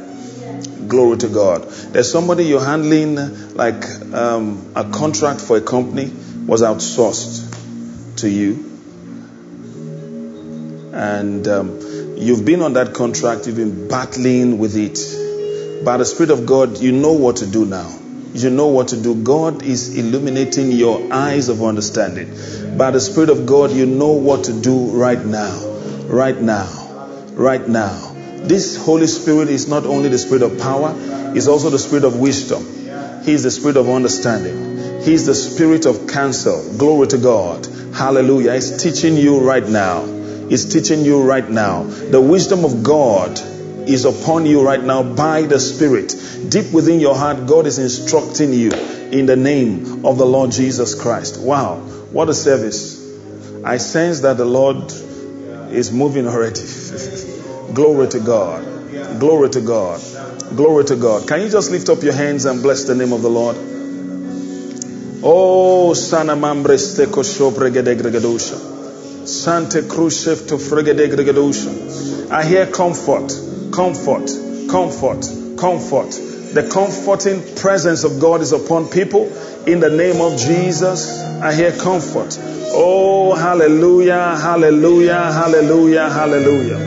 [0.86, 1.68] Glory to God.
[1.68, 6.12] There's somebody you're handling like um, a contract for a company
[6.46, 8.68] was outsourced to you
[10.92, 11.78] and um,
[12.16, 15.84] you've been on that contract, you've been battling with it.
[15.84, 17.96] By the Spirit of God, you know what to do now.
[18.34, 19.14] You know what to do.
[19.14, 22.76] God is illuminating your eyes of understanding.
[22.76, 25.67] By the Spirit of God, you know what to do right now.
[26.08, 26.66] Right now.
[27.34, 28.14] Right now.
[28.42, 30.92] This Holy Spirit is not only the Spirit of power,
[31.32, 32.64] He's also the Spirit of wisdom.
[33.24, 35.02] He is the Spirit of understanding.
[35.02, 36.76] He is the Spirit of counsel.
[36.76, 37.66] Glory to God.
[37.94, 38.54] Hallelujah.
[38.54, 40.18] He's teaching you right now
[40.50, 41.82] is teaching you right now.
[41.82, 43.38] The wisdom of God
[43.88, 46.14] is upon you right now by the Spirit.
[46.48, 50.94] Deep within your heart, God is instructing you in the name of the Lord Jesus
[50.94, 51.38] Christ.
[51.40, 52.96] Wow, what a service.
[53.64, 54.90] I sense that the Lord
[55.70, 56.60] is moving already.
[57.74, 58.64] Glory to God.
[59.20, 60.00] Glory to God.
[60.56, 61.28] Glory to God.
[61.28, 63.56] Can you just lift up your hands and bless the name of the Lord?
[65.22, 69.26] Oh, sana mambre steko shobregedegregadosha.
[69.26, 72.30] Sante Crucef to Fregedegregadusha.
[72.30, 73.28] I hear comfort,
[73.72, 74.30] comfort,
[74.70, 75.26] comfort,
[75.58, 76.10] comfort.
[76.54, 79.26] The comforting presence of God is upon people.
[79.66, 82.38] In the name of Jesus, I hear comfort,
[82.70, 86.78] Oh, hallelujah, hallelujah, hallelujah, hallelujah.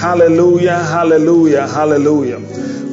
[0.00, 2.40] Hallelujah, hallelujah, hallelujah.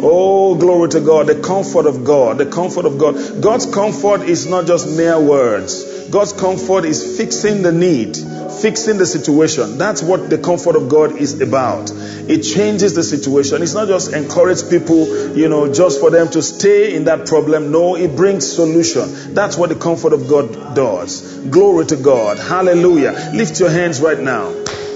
[0.03, 1.27] Oh, glory to God.
[1.27, 2.37] The comfort of God.
[2.37, 3.41] The comfort of God.
[3.41, 6.09] God's comfort is not just mere words.
[6.09, 8.17] God's comfort is fixing the need,
[8.61, 9.77] fixing the situation.
[9.77, 11.91] That's what the comfort of God is about.
[11.91, 13.61] It changes the situation.
[13.63, 17.71] It's not just encourage people, you know, just for them to stay in that problem.
[17.71, 19.33] No, it brings solution.
[19.33, 21.39] That's what the comfort of God does.
[21.49, 22.37] Glory to God.
[22.37, 23.31] Hallelujah.
[23.33, 24.49] Lift your hands right now.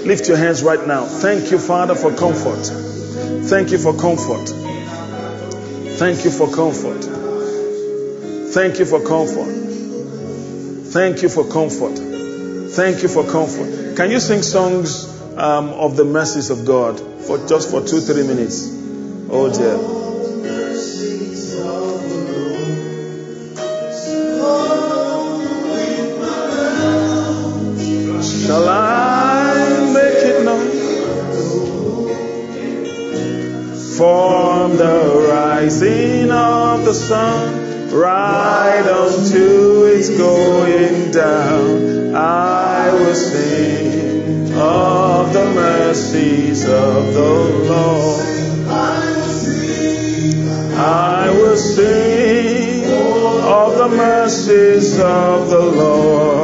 [0.04, 1.04] Lift your hands right now.
[1.04, 2.62] Thank you, Father, for comfort.
[3.46, 4.48] Thank you for comfort.
[5.98, 7.02] Thank you for comfort.
[8.52, 9.52] Thank you for comfort.
[10.92, 12.15] Thank you for comfort.
[12.76, 13.96] Thank you for comfort.
[13.96, 15.08] Can you sing songs
[15.38, 18.68] um, of the mercies of God for just for two, three minutes?
[19.30, 19.78] Oh dear.
[28.22, 30.68] Shall I make it known
[33.96, 41.95] from the rising of the sun right unto its going down?
[42.14, 47.20] I will sing of the mercies of the
[47.70, 48.26] Lord.
[50.78, 56.35] I will sing of the mercies of the Lord.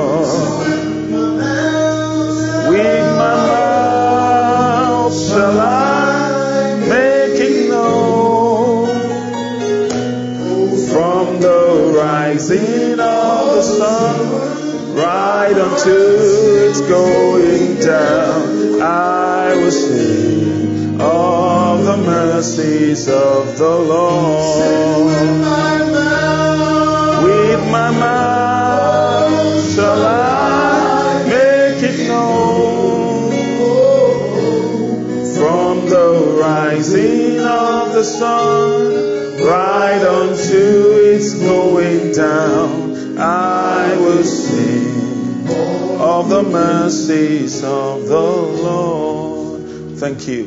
[15.87, 18.83] Right its going down.
[18.83, 25.07] I will sing of the mercies of the Lord.
[27.25, 33.33] With my mouth shall I make it known
[35.35, 42.52] from the rising of the sun right unto its going down.
[46.23, 49.99] Of the mercies of the Lord.
[49.99, 50.45] Thank you.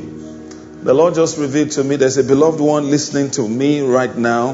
[0.83, 4.53] The Lord just revealed to me there's a beloved one listening to me right now.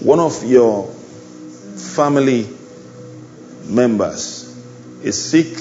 [0.00, 2.48] One of your family
[3.64, 4.56] members
[5.02, 5.58] is sick,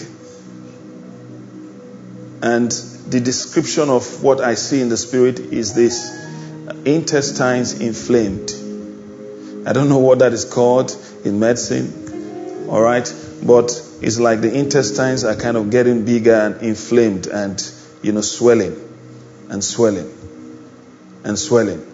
[2.42, 6.16] and the description of what I see in the spirit is this
[6.86, 8.52] intestines inflamed.
[9.68, 14.54] I don't know what that is called in medicine, all right, but it's like the
[14.54, 17.60] intestines are kind of getting bigger and inflamed and,
[18.02, 18.76] you know, swelling
[19.50, 20.14] and swelling
[21.24, 21.86] and swelling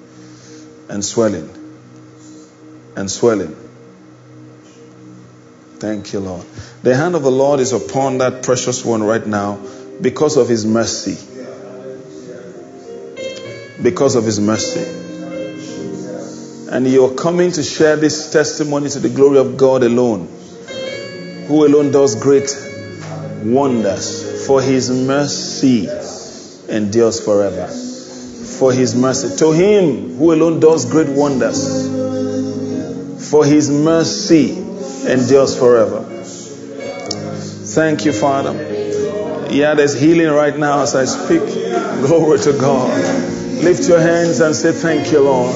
[0.89, 1.50] and swelling
[2.96, 3.56] and swelling.
[5.80, 6.46] Thank you, Lord.
[6.82, 9.60] The hand of the Lord is upon that precious one right now
[10.02, 11.18] because of his mercy.
[13.82, 15.02] Because of his mercy.
[16.70, 20.28] And you're coming to share this testimony to the glory of God alone,
[21.47, 22.49] who alone does great
[23.43, 24.47] wonders.
[24.47, 25.88] For his mercy
[26.69, 27.67] endures forever.
[27.67, 29.36] For his mercy.
[29.38, 31.88] To him who alone does great wonders.
[33.29, 36.01] For his mercy endures forever.
[37.73, 38.53] Thank you, Father.
[39.49, 41.41] Yeah, there's healing right now as I speak.
[42.06, 43.34] Glory to God.
[43.63, 45.56] Lift your hands and say, Thank you, Lord.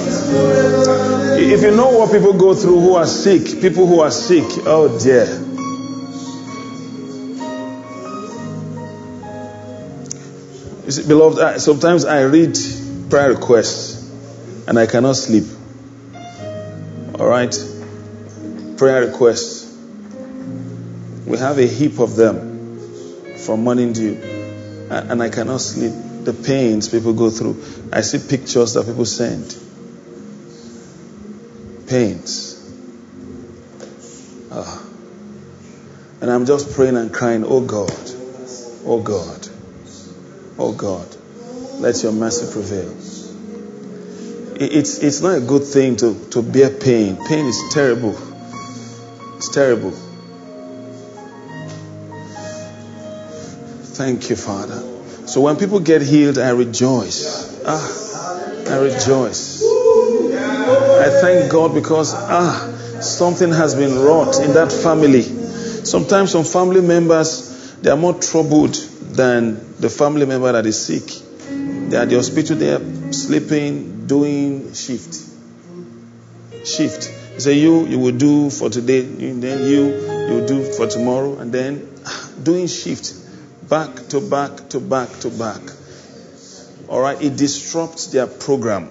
[1.40, 4.98] If you know what people go through who are sick, people who are sick, oh
[5.02, 5.47] dear.
[11.06, 12.58] Beloved, I, sometimes I read
[13.10, 14.10] prayer requests
[14.68, 15.46] and I cannot sleep.
[17.20, 17.56] All right?
[18.78, 19.66] Prayer requests.
[21.26, 24.16] We have a heap of them from morning dew,
[24.90, 25.94] and I cannot sleep.
[26.24, 27.64] The pains people go through.
[27.92, 29.56] I see pictures that people send.
[31.88, 32.54] Pains.
[34.52, 34.84] Ah.
[36.22, 37.92] And I'm just praying and crying, Oh God,
[38.86, 39.47] oh God,
[40.60, 41.08] oh God,
[41.80, 42.96] let your mercy prevail.
[44.60, 47.16] It's, it's not a good thing to, to bear pain.
[47.28, 48.18] Pain is terrible.
[49.38, 49.92] It's terrible.
[53.98, 54.80] Thank you, Father.
[55.28, 57.62] So when people get healed, I rejoice.
[57.66, 59.64] Ah, I rejoice.
[59.64, 65.22] I thank God because ah, something has been wrought in that family.
[65.22, 68.76] Sometimes some family members they are more troubled
[69.18, 71.04] than the family member that is sick.
[71.90, 75.16] They are at the hospital, they are sleeping, doing shift.
[76.66, 77.04] Shift.
[77.42, 79.84] Say you you will do for today, then you
[80.28, 81.94] you will do for tomorrow, and then
[82.44, 83.14] doing shift
[83.70, 85.62] back to back to back to back.
[86.90, 88.90] All right, it disrupts their program,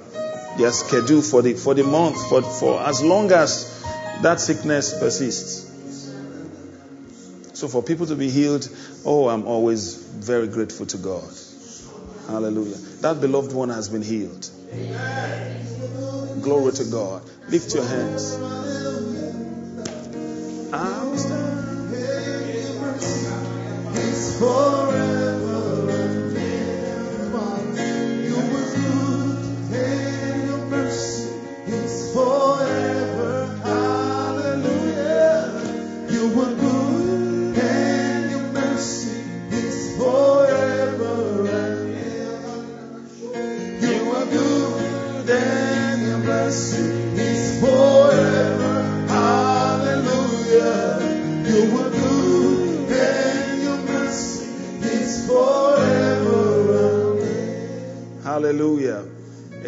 [0.58, 3.82] their schedule for the for the month, for for as long as
[4.22, 5.65] that sickness persists.
[7.56, 8.68] So for people to be healed,
[9.06, 11.32] oh, I'm always very grateful to God.
[12.26, 12.76] Hallelujah.
[13.00, 14.50] That beloved one has been healed.
[16.42, 17.22] Glory to God.
[17.48, 18.36] Lift your hands.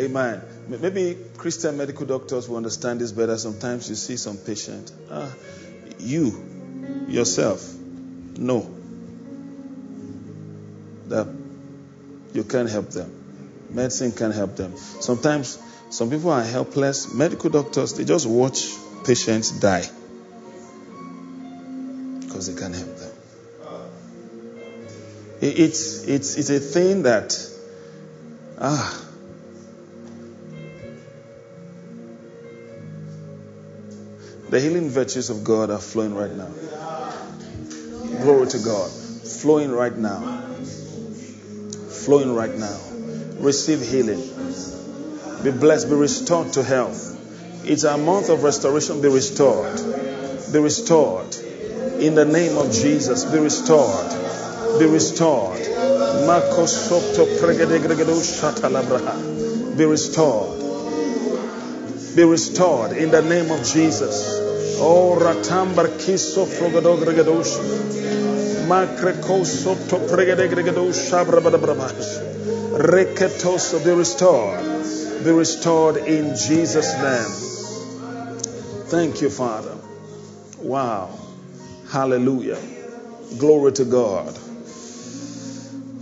[0.09, 0.41] Amen.
[0.69, 3.37] Maybe Christian medical doctors will understand this better.
[3.37, 4.91] Sometimes you see some patient.
[5.11, 5.31] Ah,
[5.99, 7.75] you yourself
[8.39, 8.75] know
[11.09, 11.27] that
[12.33, 13.13] you can't help them.
[13.69, 14.77] Medicine can't help them.
[14.77, 15.59] Sometimes
[15.91, 17.13] some people are helpless.
[17.13, 18.71] Medical doctors, they just watch
[19.05, 19.87] patients die
[22.21, 23.13] because they can't help them.
[25.41, 27.39] It's, it's, it's a thing that,
[28.59, 29.08] ah,
[34.51, 36.51] the healing virtues of God are flowing right now.
[38.23, 38.91] Glory to God.
[38.91, 40.43] Flowing right now.
[41.91, 42.79] Flowing right now.
[43.39, 44.23] Receive healing.
[45.45, 45.89] Be blessed.
[45.89, 47.17] Be restored to health.
[47.65, 49.03] It's a month of restoration.
[49.03, 49.77] Be restored.
[50.53, 51.37] Be restored.
[52.01, 54.09] In the name of Jesus, be restored.
[54.79, 55.59] Be restored.
[59.77, 60.59] Be restored.
[62.17, 64.38] Be restored in the name of Jesus.
[64.81, 67.59] Oh, ratambar kiso frogodogregedosh.
[68.69, 72.11] Makrekoso to pregedegregedosh shabrabadabrabash.
[72.79, 74.61] Reketoso, be restored.
[75.25, 77.33] Be restored in Jesus' name.
[78.89, 79.77] Thank you, Father.
[80.63, 81.11] Wow.
[81.91, 82.59] Hallelujah.
[83.39, 84.33] Glory to God.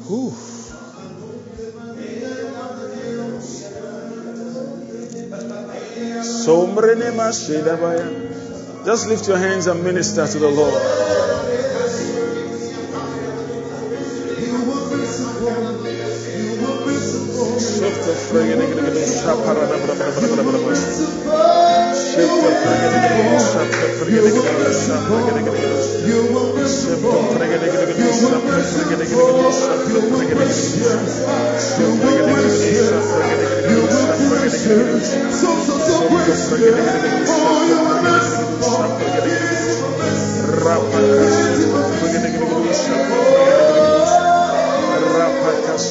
[0.07, 0.35] Whew.
[6.23, 8.26] Sombrene mashidabaya.
[8.87, 10.73] Just lift your hands and minister to the Lord.
[22.17, 22.57] You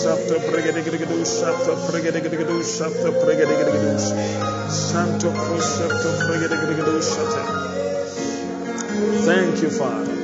[0.04, 4.00] Rapakasafta fregedegedegedu shapta fregedegedegedu shapta fregedegedegedu.
[4.70, 5.30] Santo
[6.26, 7.44] fregedegedegedu shapta.
[9.26, 10.16] Thank you, Father.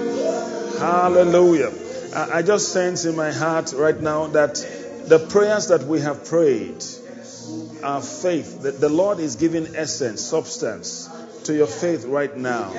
[0.80, 1.72] Hallelujah.
[2.14, 4.56] I, just sense in my heart right now that
[5.08, 6.84] the prayers that we have prayed
[7.84, 8.64] are faith.
[8.64, 11.10] That the Lord is giving essence, substance
[11.46, 12.72] to your faith right now.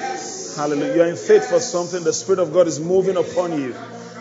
[0.57, 0.95] Hallelujah.
[0.95, 2.05] You're in faith for something.
[2.05, 3.75] The Spirit of God is moving upon you.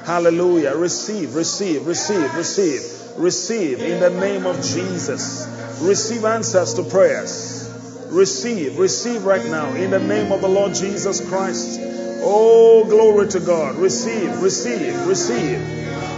[0.05, 0.75] Hallelujah.
[0.75, 2.81] Receive, receive, receive, receive,
[3.17, 5.47] receive in the name of Jesus.
[5.81, 7.69] Receive answers to prayers.
[8.09, 11.79] Receive, receive right now in the name of the Lord Jesus Christ.
[12.23, 13.75] Oh, glory to God.
[13.75, 15.59] Receive, receive, receive,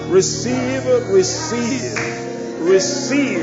[0.10, 1.98] receive, receive,
[2.62, 3.39] receive.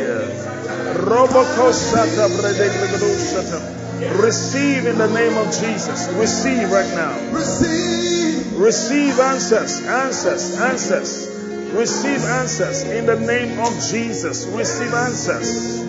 [2.29, 3.80] Bredegregedoshata.
[4.09, 6.09] Receive in the name of Jesus.
[6.15, 7.19] Receive right now.
[7.31, 8.57] Receive.
[8.57, 11.29] Receive answers, answers, answers.
[11.73, 14.47] Receive answers in the name of Jesus.
[14.47, 15.81] Receive answers.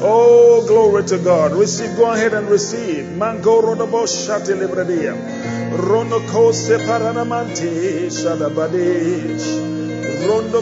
[0.00, 1.52] Oh, glory to God.
[1.52, 3.04] Receive, go ahead and receive.
[3.16, 5.14] Mango rodobo shate libredia.
[5.76, 9.77] Rono kose paranamante shadabadish.
[10.26, 10.60] Rondo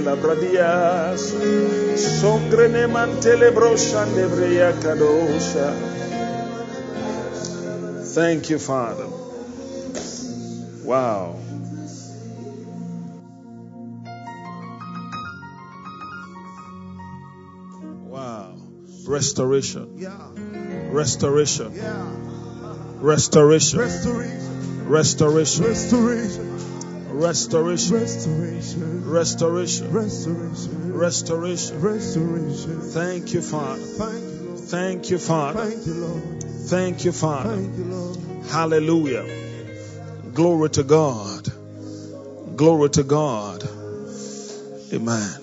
[0.00, 1.32] labradias.
[1.96, 5.74] Songrene mantele broshan lebreya kadosha.
[8.14, 9.08] Thank you, Father.
[10.84, 11.36] Wow.
[18.06, 18.56] Wow.
[19.06, 19.98] Restoration.
[19.98, 20.30] Yeah.
[20.90, 21.74] Restoration.
[21.74, 22.06] Yeah.
[23.00, 23.78] Restoration.
[23.80, 25.64] Restoration.
[25.64, 26.55] Restoration.
[27.16, 27.94] Restoration.
[27.94, 29.10] Restoration.
[29.10, 29.90] Restoration.
[29.90, 30.92] Restoration.
[30.92, 31.80] Restoration.
[31.80, 32.80] Restoration.
[32.82, 33.80] Thank you, Father.
[33.80, 35.64] Thank you, Thank you, Father.
[35.64, 36.44] Thank you, Lord.
[36.44, 37.56] Thank you, Father.
[37.56, 38.18] Thank you, Lord.
[38.50, 39.24] Hallelujah.
[40.34, 41.48] Glory to God.
[42.54, 43.66] Glory to God.
[44.92, 45.40] Amen.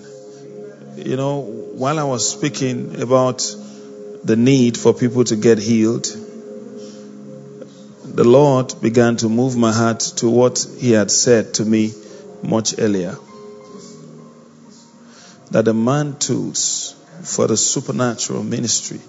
[0.96, 3.44] You know, while I was speaking about
[4.22, 6.06] the need for people to get healed,
[8.14, 11.92] the Lord began to move my heart to what He had said to me
[12.44, 13.16] much earlier.
[15.50, 16.94] That the mantles
[17.24, 19.00] for the supernatural ministry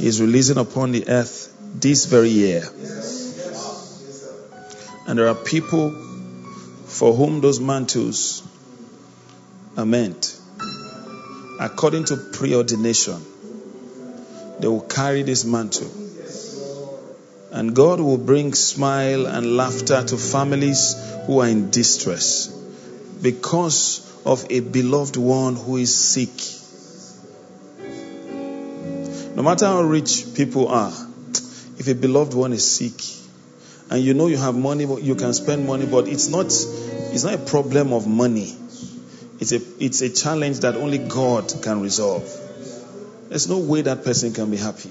[0.00, 2.64] is releasing upon the earth this very year.
[5.06, 5.92] And there are people
[6.86, 8.42] for whom those mantles
[9.76, 10.36] are meant.
[11.60, 13.22] According to preordination,
[14.58, 16.05] they will carry this mantle.
[17.56, 20.94] And God will bring smile and laughter to families
[21.24, 22.48] who are in distress
[23.22, 26.28] because of a beloved one who is sick.
[29.34, 30.92] No matter how rich people are,
[31.78, 33.00] if a beloved one is sick,
[33.88, 37.32] and you know you have money, you can spend money, but it's not it's not
[37.32, 38.54] a problem of money.
[39.40, 42.30] It's a it's a challenge that only God can resolve.
[43.30, 44.90] There's no way that person can be happy.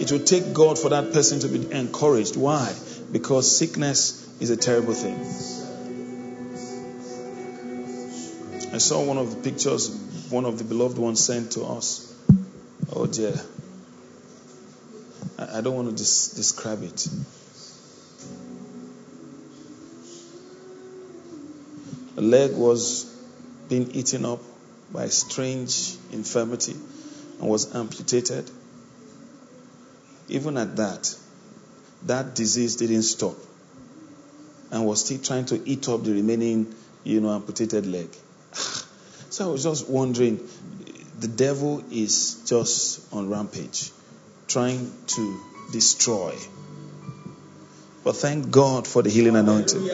[0.00, 2.34] It will take God for that person to be encouraged.
[2.34, 2.74] Why?
[3.12, 5.18] Because sickness is a terrible thing.
[8.72, 9.90] I saw one of the pictures
[10.30, 12.14] one of the beloved ones sent to us.
[12.92, 13.34] Oh dear.
[15.38, 17.08] I, I don't want to des- describe it.
[22.14, 23.04] The leg was
[23.68, 24.40] being eaten up
[24.92, 26.76] by a strange infirmity
[27.40, 28.50] and was amputated.
[30.30, 31.14] Even at that,
[32.06, 33.36] that disease didn't stop
[34.70, 36.72] and was still trying to eat up the remaining,
[37.04, 38.08] you know, amputated leg.
[39.30, 40.40] So I was just wondering,
[41.20, 43.92] the devil is just on rampage,
[44.48, 46.34] trying to destroy.
[48.02, 49.88] But thank God for the healing anointing.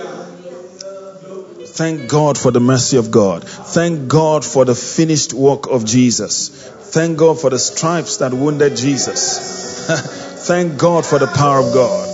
[1.67, 3.47] Thank God for the mercy of God.
[3.47, 6.49] Thank God for the finished work of Jesus.
[6.49, 10.23] Thank God for the stripes that wounded Jesus.
[10.47, 12.07] Thank God for the power of God.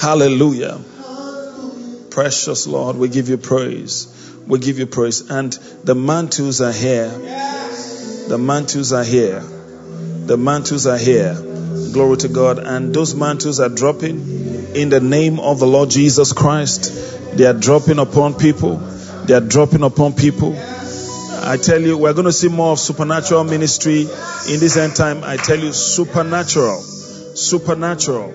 [0.00, 0.80] Hallelujah.
[2.08, 4.06] Precious Lord, we give you praise.
[4.46, 5.28] We give you praise.
[5.28, 5.52] And
[5.84, 7.10] the mantles are here.
[7.10, 9.40] The mantles are here.
[9.40, 11.34] The mantles are here.
[11.92, 12.58] Glory to God.
[12.58, 17.36] And those mantles are dropping in the name of the Lord Jesus Christ.
[17.36, 18.76] They are dropping upon people.
[19.26, 20.54] They are dropping upon people.
[21.48, 25.24] I tell you, we're going to see more of supernatural ministry in this end time.
[25.24, 28.34] I tell you, supernatural, supernatural,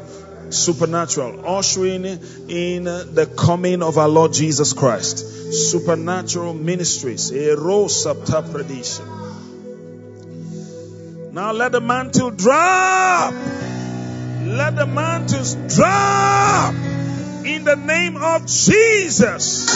[0.50, 5.20] supernatural, ushering in the coming of our Lord Jesus Christ.
[5.54, 7.32] Supernatural ministries.
[11.32, 13.32] Now let the mantle drop.
[14.42, 16.74] Let the mantles drop
[17.46, 19.70] in the name of Jesus.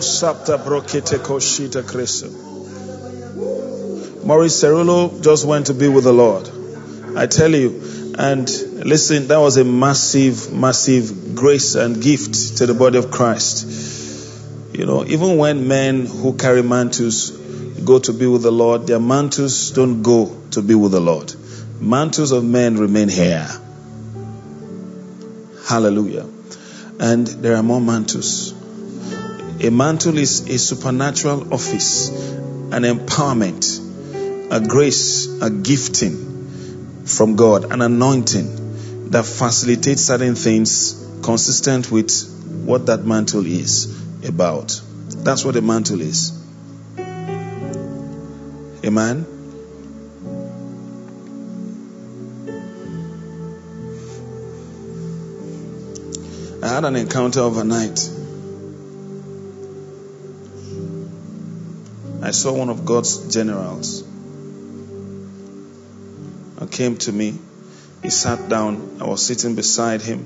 [0.00, 1.18] Sapta Brokete.
[4.24, 6.48] Morris Cerullo just went to be with the Lord.
[7.16, 8.48] I tell you, and
[8.84, 13.66] listen, that was a massive, massive grace and gift to the body of Christ.
[14.72, 19.00] You know, even when men who carry mantles go to be with the Lord, their
[19.00, 21.34] mantles don't go to be with the Lord.
[21.80, 23.48] Mantles of men remain here.
[25.66, 26.26] Hallelujah.
[26.98, 28.59] And there are more mantles.
[29.62, 37.82] A mantle is a supernatural office, an empowerment, a grace, a gifting from God, an
[37.82, 42.10] anointing that facilitates certain things consistent with
[42.64, 44.80] what that mantle is about.
[45.08, 46.32] That's what a mantle is.
[48.82, 49.26] Amen.
[56.62, 58.19] I had an encounter overnight.
[62.30, 64.04] I saw one of God's generals.
[66.60, 67.36] He came to me.
[68.04, 68.98] He sat down.
[69.00, 70.20] I was sitting beside him.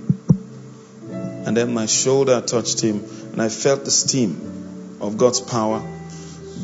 [1.11, 3.03] And then my shoulder touched him,
[3.33, 5.83] and I felt the steam of God's power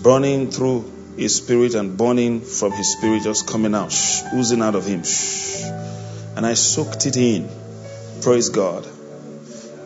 [0.02, 0.84] burning through
[1.16, 5.04] his spirit and burning from his spirit, just coming out, shh, oozing out of him.
[5.04, 5.62] Shh.
[6.36, 7.48] And I soaked it in.
[8.20, 8.86] Praise God.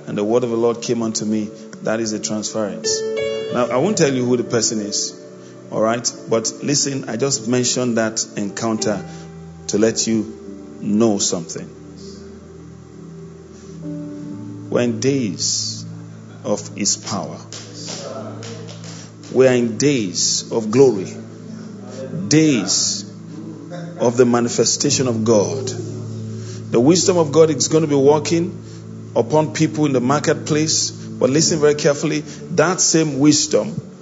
[0.08, 1.44] And the word of the Lord came unto me.
[1.84, 3.00] That is a transference.
[3.52, 5.20] Now, I won't tell you who the person is,
[5.70, 6.12] all right?
[6.28, 9.04] But listen, I just mentioned that encounter
[9.68, 11.68] to let you know something.
[14.70, 15.84] We're in days
[16.44, 17.38] of His power,
[19.32, 21.12] we are in days of glory,
[22.28, 23.10] days
[23.98, 25.66] of the manifestation of God.
[25.68, 28.62] The wisdom of God is going to be working
[29.14, 30.90] upon people in the marketplace.
[30.90, 33.93] But listen very carefully that same wisdom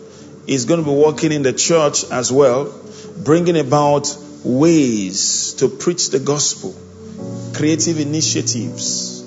[0.47, 2.73] is going to be working in the church as well,
[3.25, 6.75] bringing about ways to preach the gospel,
[7.55, 9.25] creative initiatives.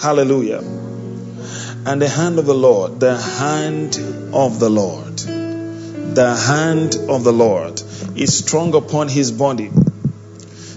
[0.00, 0.58] Hallelujah.
[0.58, 3.96] And the hand of the Lord, the hand
[4.32, 7.80] of the Lord, the hand of the Lord
[8.16, 9.70] is strong upon his body.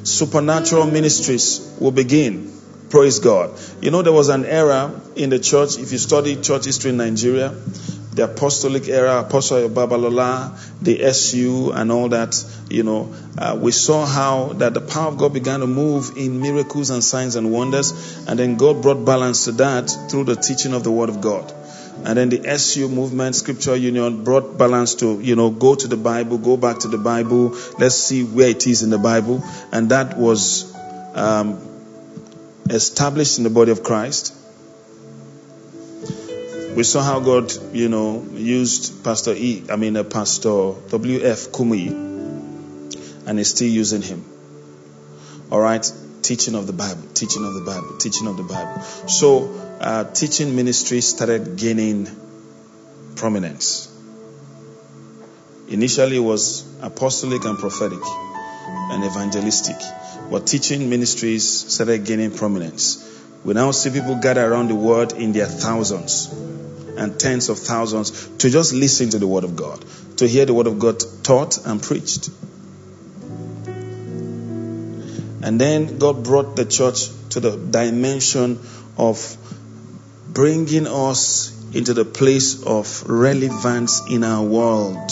[0.03, 2.51] Supernatural ministries will begin.
[2.89, 3.59] Praise God.
[3.81, 6.97] You know, there was an era in the church, if you study church history in
[6.97, 7.53] Nigeria,
[8.11, 14.05] the apostolic era, Apostle Babalola, the SU, and all that, you know, uh, we saw
[14.05, 18.27] how that the power of God began to move in miracles and signs and wonders,
[18.27, 21.53] and then God brought balance to that through the teaching of the Word of God.
[22.05, 25.97] And then the SU movement, Scripture Union, brought balance to, you know, go to the
[25.97, 29.43] Bible, go back to the Bible, let's see where it is in the Bible.
[29.71, 30.73] And that was
[31.13, 31.59] um,
[32.69, 34.33] established in the body of Christ.
[36.79, 41.49] We saw how God, you know, used Pastor E, I mean, uh, Pastor W.F.
[41.51, 41.89] Kumuyi,
[43.27, 44.23] and is still using him.
[45.51, 45.83] All right?
[46.21, 48.81] Teaching of the Bible, teaching of the Bible, teaching of the Bible.
[49.09, 49.49] So,
[49.81, 52.07] uh, teaching ministry started gaining
[53.17, 53.93] prominence.
[55.67, 59.75] Initially, it was apostolic and prophetic and evangelistic,
[60.31, 63.05] but teaching ministries started gaining prominence.
[63.43, 66.33] We now see people gather around the world in their thousands
[66.99, 69.83] and tens of thousands to just listen to the word of God,
[70.17, 72.29] to hear the word of God taught and preached.
[75.41, 78.59] And then God brought the church to the dimension
[78.97, 79.37] of
[80.27, 85.11] bringing us into the place of relevance in our world.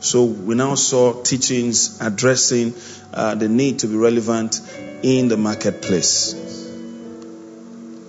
[0.00, 2.74] So we now saw teachings addressing
[3.12, 4.60] uh, the need to be relevant
[5.02, 6.37] in the marketplace.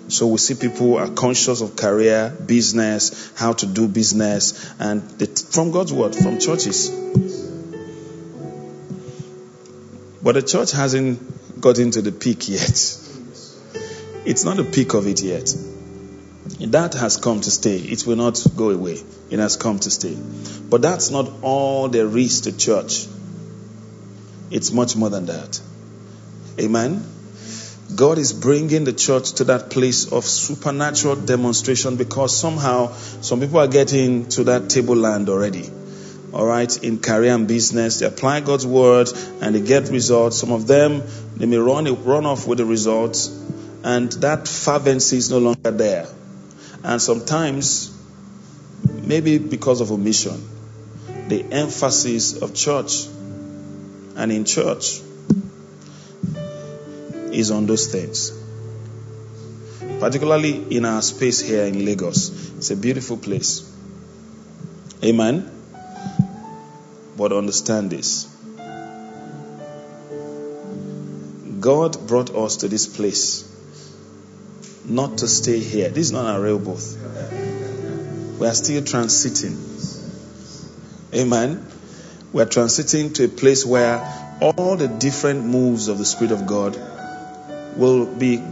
[0.10, 5.28] So we see people are conscious of career, business, how to do business, and the,
[5.28, 6.90] from God's word, from churches.
[10.22, 12.98] But the church hasn't got into the peak yet.
[14.26, 15.54] It's not the peak of it yet.
[16.72, 17.78] That has come to stay.
[17.78, 19.02] It will not go away.
[19.30, 20.18] It has come to stay.
[20.70, 23.08] But that's not all there is to church.
[24.52, 25.62] It's much more than that.
[26.60, 27.06] Amen.
[27.96, 33.60] God is bringing the church to that place of supernatural demonstration because somehow some people
[33.60, 35.70] are getting to that table land already.
[36.32, 39.12] All right, in career and business, they apply God's word
[39.42, 40.38] and they get results.
[40.38, 41.02] Some of them
[41.38, 43.28] they may run run off with the results,
[43.84, 46.08] and that fervency is no longer there.
[46.84, 47.92] And sometimes,
[48.84, 50.48] maybe because of omission,
[51.28, 53.08] the emphasis of church
[54.16, 55.02] and in church
[57.40, 58.32] is on those things.
[60.00, 62.52] Particularly in our space here in Lagos.
[62.58, 63.70] It's a beautiful place.
[65.04, 65.50] Amen.
[67.18, 68.28] But understand this
[71.60, 73.46] God brought us to this place
[74.86, 75.90] not to stay here.
[75.90, 76.98] This is not our real booth.
[78.40, 79.58] We are still transiting.
[81.14, 81.66] Amen.
[82.32, 83.98] We are transiting to a place where
[84.42, 86.78] all the different moves of the Spirit of God
[87.80, 88.44] will be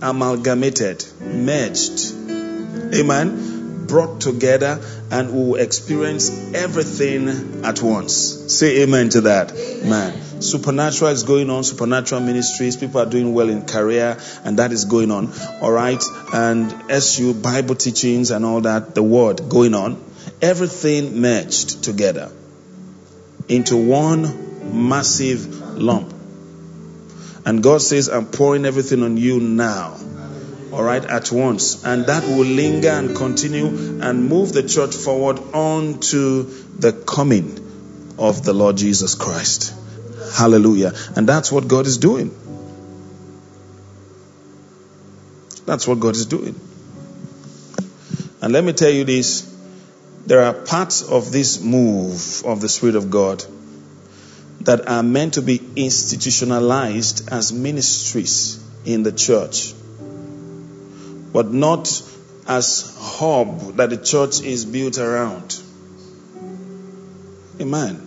[0.00, 2.14] amalgamated, merged.
[2.94, 3.86] Amen.
[3.86, 8.14] Brought together and will experience everything at once.
[8.54, 9.52] Say amen to that.
[9.84, 10.40] Man.
[10.40, 12.76] Supernatural is going on, supernatural ministries.
[12.76, 15.32] People are doing well in career, and that is going on.
[15.60, 16.02] All right.
[16.32, 20.02] And SU Bible teachings and all that, the word going on.
[20.40, 22.30] Everything merged together
[23.48, 26.14] into one massive lump.
[27.50, 29.98] And God says, I'm pouring everything on you now.
[30.72, 31.84] All right, at once.
[31.84, 38.14] And that will linger and continue and move the church forward on to the coming
[38.20, 39.74] of the Lord Jesus Christ.
[40.36, 40.92] Hallelujah.
[41.16, 42.30] And that's what God is doing.
[45.66, 46.54] That's what God is doing.
[48.40, 49.52] And let me tell you this
[50.24, 53.44] there are parts of this move of the Spirit of God
[54.70, 59.74] that are meant to be institutionalized as ministries in the church,
[61.32, 61.88] but not
[62.46, 65.60] as hub that the church is built around.
[67.60, 68.06] Amen.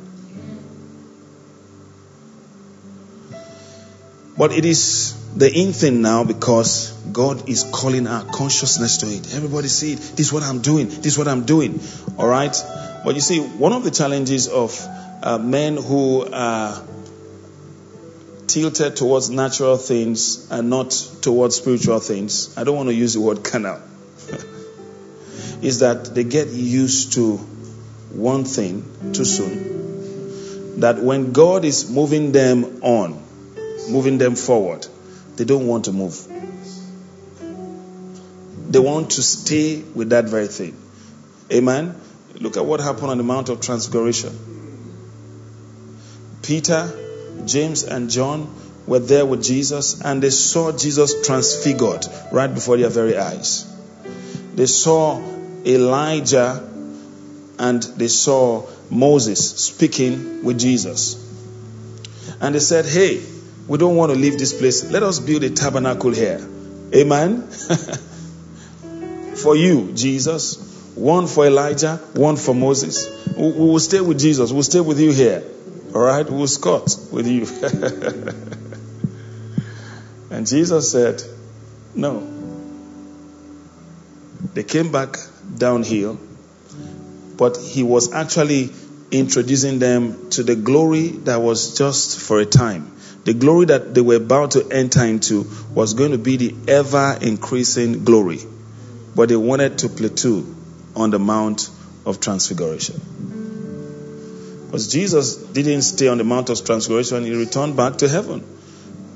[4.38, 9.36] But it is the in thing now because God is calling our consciousness to it.
[9.36, 9.97] Everybody see it.
[9.97, 10.88] This is what I'm doing.
[10.88, 11.82] This is what I'm doing.
[12.18, 12.55] All right.
[13.03, 14.72] But you see, one of the challenges of
[15.24, 16.84] uh, men who are
[18.48, 23.22] tilted towards natural things and not towards spiritual things, I don't want to use the
[23.22, 23.82] word canal,
[25.62, 27.38] is that they get used to
[28.12, 30.82] one thing too soon.
[30.82, 33.24] That when God is moving them on,
[33.90, 34.86] moving them forward,
[35.38, 36.28] they don't want to move.
[38.70, 40.76] They want to stay with that very thing.
[41.50, 41.96] Amen.
[42.42, 44.53] Look at what happened on the Mount of Transfiguration.
[46.44, 46.91] Peter,
[47.46, 48.54] James, and John
[48.86, 53.70] were there with Jesus, and they saw Jesus transfigured right before their very eyes.
[54.56, 55.22] They saw
[55.66, 56.70] Elijah
[57.58, 61.16] and they saw Moses speaking with Jesus.
[62.41, 63.22] And they said, Hey,
[63.68, 64.84] we don't want to leave this place.
[64.84, 66.46] Let us build a tabernacle here.
[66.94, 67.48] Amen.
[69.36, 70.72] for you, Jesus.
[70.96, 73.08] One for Elijah, one for Moses.
[73.36, 74.52] We will stay with Jesus.
[74.52, 75.44] We'll stay with you here.
[75.94, 76.28] All right?
[76.28, 76.48] We'll
[77.12, 77.46] with you.
[80.36, 81.22] and Jesus said,
[81.94, 82.28] No.
[84.54, 85.18] They came back
[85.58, 86.20] downhill,
[87.38, 88.72] but he was actually
[89.12, 92.91] introducing them to the glory that was just for a time.
[93.26, 97.18] The glory that they were about to enter into was going to be the ever
[97.22, 98.39] increasing glory.
[99.16, 100.44] But they wanted to plateau
[100.96, 101.70] on the Mount
[102.06, 103.00] of Transfiguration.
[104.74, 108.44] Because Jesus didn't stay on the Mount of Transfiguration, he returned back to heaven.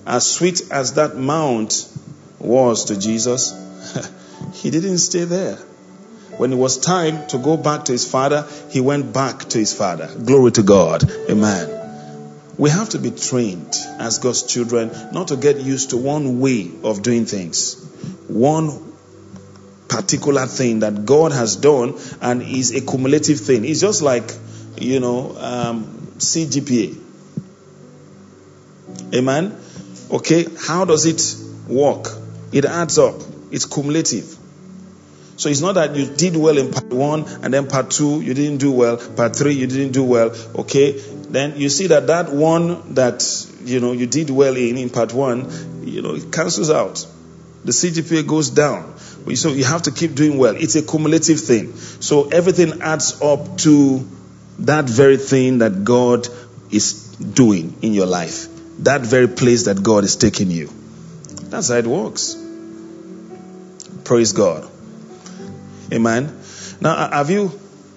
[0.06, 1.92] As sweet as that mount
[2.38, 3.56] was to Jesus,
[4.54, 5.56] he didn't stay there.
[6.38, 9.74] When it was time to go back to his father, he went back to his
[9.74, 10.08] father.
[10.24, 11.10] Glory to God.
[11.28, 12.22] Amen.
[12.60, 16.70] We have to be trained as God's children not to get used to one way
[16.84, 17.84] of doing things,
[18.28, 18.94] one
[19.88, 23.66] particular thing that God has done and is a cumulative thing.
[23.66, 24.32] It's just like,
[24.80, 25.86] you know, um,
[26.18, 27.04] CGPA.
[29.14, 29.58] Amen.
[30.12, 32.08] Okay, how does it work?
[32.52, 33.16] It adds up.
[33.52, 34.38] It's cumulative.
[35.38, 38.34] So it's not that you did well in part one and then part two you
[38.34, 40.36] didn't do well, part three you didn't do well.
[40.56, 43.24] Okay, then you see that that one that
[43.64, 47.06] you know you did well in in part one, you know, it cancels out.
[47.66, 48.98] The CGPA goes down.
[49.36, 50.56] So you have to keep doing well.
[50.56, 51.76] It's a cumulative thing.
[51.76, 54.08] So everything adds up to
[54.60, 56.28] that very thing that God
[56.72, 58.48] is doing in your life.
[58.80, 60.70] That very place that God is taking you.
[61.50, 62.36] That's how it works.
[64.04, 64.70] Praise God.
[65.92, 66.40] Amen.
[66.82, 67.52] Now, have you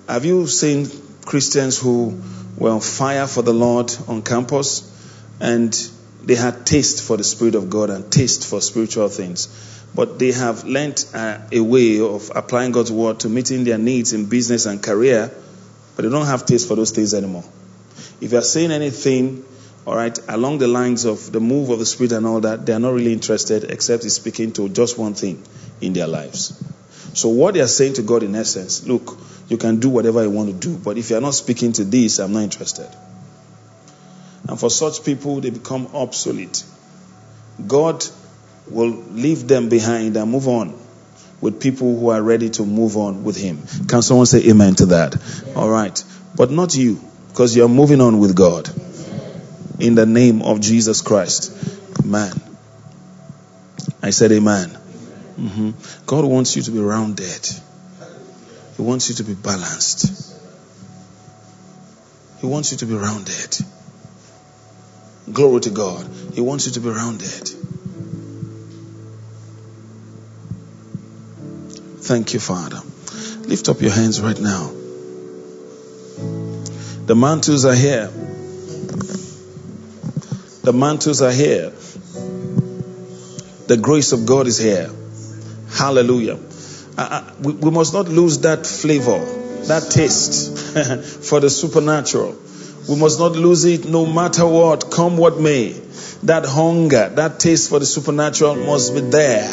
[0.08, 0.88] have you seen
[1.24, 2.20] Christians who
[2.56, 4.86] were on fire for the Lord on campus,
[5.40, 5.72] and
[6.22, 9.48] they had taste for the Spirit of God and taste for spiritual things,
[9.94, 14.12] but they have learned uh, a way of applying God's word to meeting their needs
[14.12, 15.30] in business and career,
[16.00, 17.44] but they don't have taste for those things anymore.
[18.22, 19.44] If you are saying anything,
[19.84, 22.72] all right, along the lines of the move of the Spirit and all that, they
[22.72, 25.42] are not really interested except it's speaking to just one thing
[25.82, 26.58] in their lives.
[27.12, 29.18] So what they are saying to God in essence, look,
[29.50, 31.84] you can do whatever you want to do, but if you are not speaking to
[31.84, 32.88] this, I'm not interested.
[34.48, 36.64] And for such people, they become obsolete.
[37.66, 38.02] God
[38.70, 40.79] will leave them behind and move on
[41.40, 43.62] with people who are ready to move on with Him.
[43.88, 45.16] Can someone say amen to that?
[45.56, 46.02] All right.
[46.36, 48.68] But not you, because you're moving on with God.
[49.78, 52.04] In the name of Jesus Christ.
[52.04, 52.32] Man.
[54.02, 54.70] I said amen.
[54.70, 55.70] hmm
[56.06, 57.48] God wants you to be rounded.
[58.76, 60.36] He wants you to be balanced.
[62.40, 63.58] He wants you to be rounded.
[65.30, 66.08] Glory to God.
[66.34, 67.50] He wants you to be rounded.
[72.02, 72.80] Thank you, Father.
[73.46, 74.70] Lift up your hands right now.
[77.06, 78.06] The mantles are here.
[80.62, 81.72] The mantles are here.
[83.66, 84.90] The grace of God is here.
[85.72, 86.38] Hallelujah.
[86.96, 89.18] Uh, uh, we, we must not lose that flavor,
[89.66, 90.58] that taste
[91.28, 92.36] for the supernatural.
[92.88, 95.72] We must not lose it no matter what, come what may.
[96.22, 99.48] That hunger, that taste for the supernatural must be there.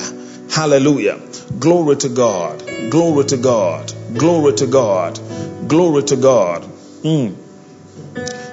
[0.49, 1.19] Hallelujah.
[1.59, 2.63] Glory to God.
[2.89, 3.93] Glory to God.
[4.17, 5.19] Glory to God.
[5.67, 6.63] Glory to God.
[7.03, 7.35] Mm.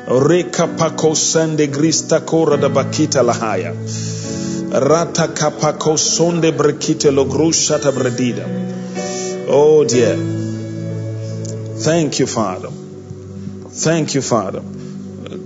[0.07, 3.73] Reka pako sende grista kora da bakita lahaya.
[4.71, 8.45] Rata kapako sonde brekite logrusha tabredida.
[9.49, 10.17] Oh dear.
[11.77, 12.71] Thank you, Father.
[13.71, 14.63] Thank you, Father.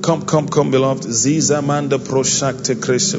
[0.02, 1.04] Come, come, come, beloved.
[1.04, 3.18] Ziza manda proshakte kreshe.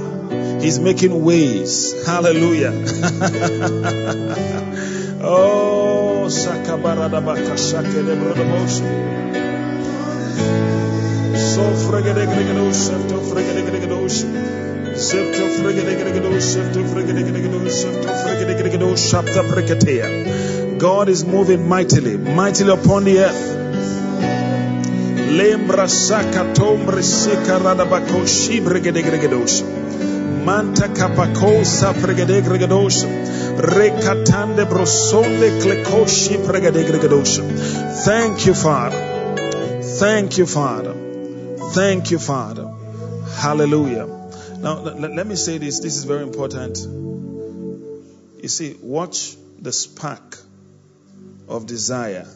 [0.61, 2.05] He's making ways.
[2.05, 2.71] Hallelujah.
[5.21, 6.27] oh.
[6.29, 6.51] So.
[20.77, 23.57] God is moving mightily, mightily upon the earth.
[25.31, 29.80] Lembra saka tombre seka radabako shibregedegregedosh.
[30.45, 33.05] Manta kapako sa pregedegregedosh.
[33.57, 37.39] Rekatande brosonde klekoshi pregedegregedosh.
[38.05, 39.01] Thank you, Father.
[39.99, 40.95] Thank you, Father.
[41.73, 42.67] Thank you, Father.
[43.37, 44.07] Hallelujah.
[44.57, 45.79] Now, let me say this.
[45.79, 46.77] This is very important.
[48.41, 50.37] You see, watch the spark
[51.47, 52.27] of desire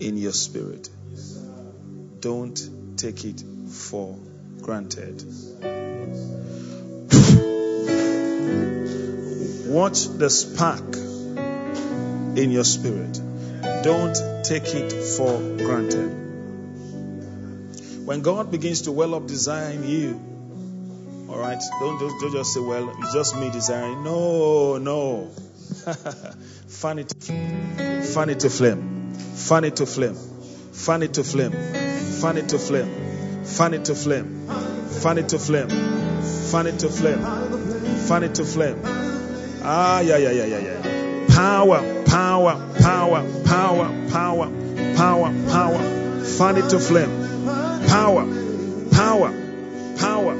[0.00, 0.88] in your spirit.
[2.20, 2.58] Don't
[2.96, 4.16] take it for
[4.60, 5.22] granted.
[9.72, 10.96] Watch the spark
[12.36, 13.18] in your spirit.
[13.82, 14.14] Don't
[14.44, 16.10] take it for granted.
[18.04, 20.20] When God begins to well up desire in you,
[21.30, 24.04] all right, don't, don't, don't just say, well, it's just me desiring.
[24.04, 25.28] No, no.
[26.68, 27.10] fan it,
[28.12, 29.14] fan it to flame.
[29.14, 30.16] Fan it to flame.
[30.16, 31.52] Fan it to flame.
[31.52, 33.42] Fan it to flame.
[33.44, 34.46] Fan it to flame.
[35.00, 35.70] Fan it to flame.
[35.70, 37.22] Fan it to flame.
[38.06, 39.01] Fan it to flame.
[39.64, 41.26] Ah, yeah, yeah, yeah, yeah, yeah.
[41.36, 44.50] Power, power, power, power, power,
[44.96, 46.24] power, power.
[46.24, 47.46] Fan it to flame.
[47.86, 48.26] Power,
[48.90, 49.32] power,
[49.98, 50.34] power,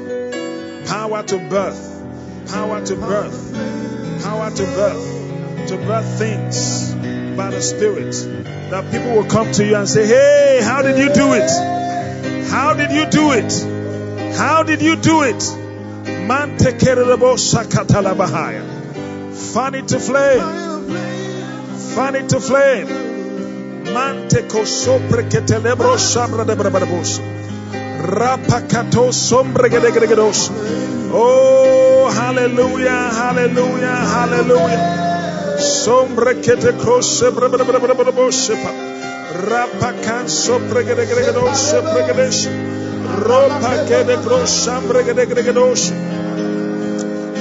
[0.85, 6.93] power to birth, power to birth, power to birth, to birth things
[7.37, 8.11] by the Spirit.
[8.71, 11.49] That people will come to you and say, Hey, how did you do it?
[12.49, 14.35] How did you do it?
[14.35, 15.39] How did you do it?
[16.27, 18.72] Mante kerebo shakatala bahaya.
[19.33, 20.87] Fan it to flame.
[21.95, 22.87] Fan it to flame.
[23.93, 27.19] Mante kosopre ketelebro shabra de brababos.
[28.03, 30.49] Rapakato sombre gedegedegedos.
[31.11, 35.57] Oh, hallelujah, hallelujah, hallelujah.
[35.59, 38.49] Sombre kete krose brabababos.
[39.49, 42.47] Rapakan sopre gedegedegedos, sopre gedesh.
[43.25, 45.91] Ropa kede kros shambre gedegedegedos.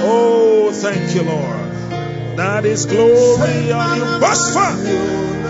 [0.05, 1.62] Oh, thank you, Lord.
[2.37, 4.05] That is glory on you.
[4.23, 4.69] Basfa.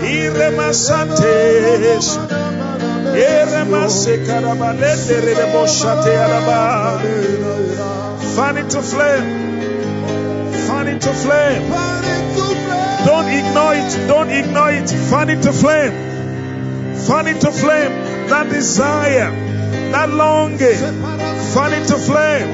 [0.03, 2.17] Iremasantes.
[3.15, 6.99] Iremasekarabalende redeboshate araba.
[8.35, 9.27] Fan it to flame.
[10.67, 11.69] Fan it to flame.
[13.05, 14.07] Don't ignore it.
[14.07, 14.89] Don't ignore it.
[14.89, 15.93] Fan it to flame.
[17.07, 17.91] Fan it to flame.
[18.27, 19.31] That desire.
[19.91, 20.77] That longing.
[21.53, 22.47] Fan it to flame.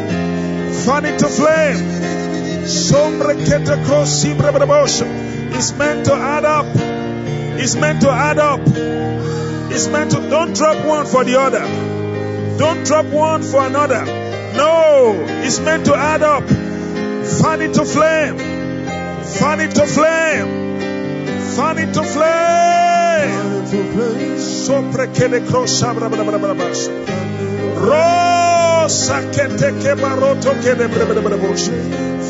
[0.85, 1.77] Fan it to flame.
[2.69, 5.07] Sombre kete krosi brababosha.
[5.55, 6.67] It's meant to add up.
[7.57, 8.59] It's meant to add up.
[9.73, 11.65] It's meant to don't drop one for the other.
[12.59, 14.05] Don't drop one for another.
[14.55, 16.47] No, it's meant to add up.
[16.47, 18.37] Fan it to flame.
[18.37, 20.79] Fan it to flame.
[21.55, 22.29] Fan it to flame.
[24.69, 28.38] Rosa kete ke baroto kede brababosha.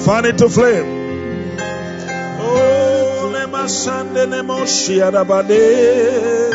[0.05, 1.57] Fan it to flame.
[2.41, 6.49] Oh, nema sande nemo shiarabade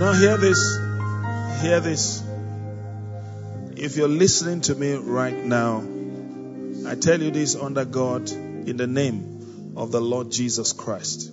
[0.00, 0.78] Now hear this.
[1.62, 2.22] Hear this.
[3.76, 5.82] If you're listening to me right now,
[6.86, 11.30] I tell you this under God in the name of the Lord Jesus Christ.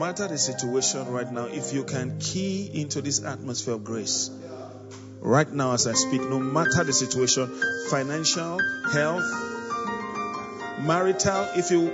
[0.00, 4.30] Matter the situation right now, if you can key into this atmosphere of grace,
[5.20, 7.46] right now as I speak, no matter the situation,
[7.90, 8.58] financial,
[8.94, 9.22] health,
[10.80, 11.92] marital, if you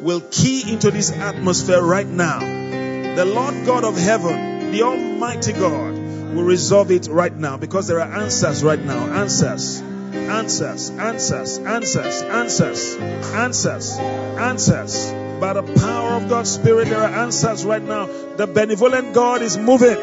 [0.00, 5.98] will key into this atmosphere right now, the Lord God of heaven, the Almighty God,
[6.34, 9.00] will resolve it right now because there are answers right now.
[9.12, 9.80] Answers.
[10.14, 12.94] answers, answers, answers, answers,
[13.34, 15.17] answers, answers.
[15.40, 18.06] By the power of God's Spirit, there are answers right now.
[18.06, 19.96] The benevolent God is moving.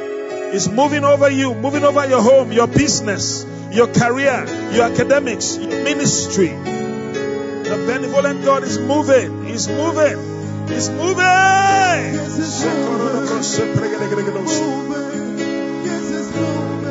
[0.53, 5.83] Is moving over you, moving over your home, your business, your career, your academics, your
[5.83, 6.47] ministry.
[6.47, 9.45] The benevolent God is moving.
[9.45, 10.69] He's moving.
[10.69, 11.25] He's moving.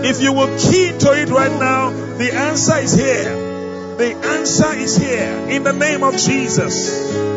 [0.05, 3.97] If you will key to it right now, the answer is here.
[3.97, 7.34] The answer is here in the name of Jesus.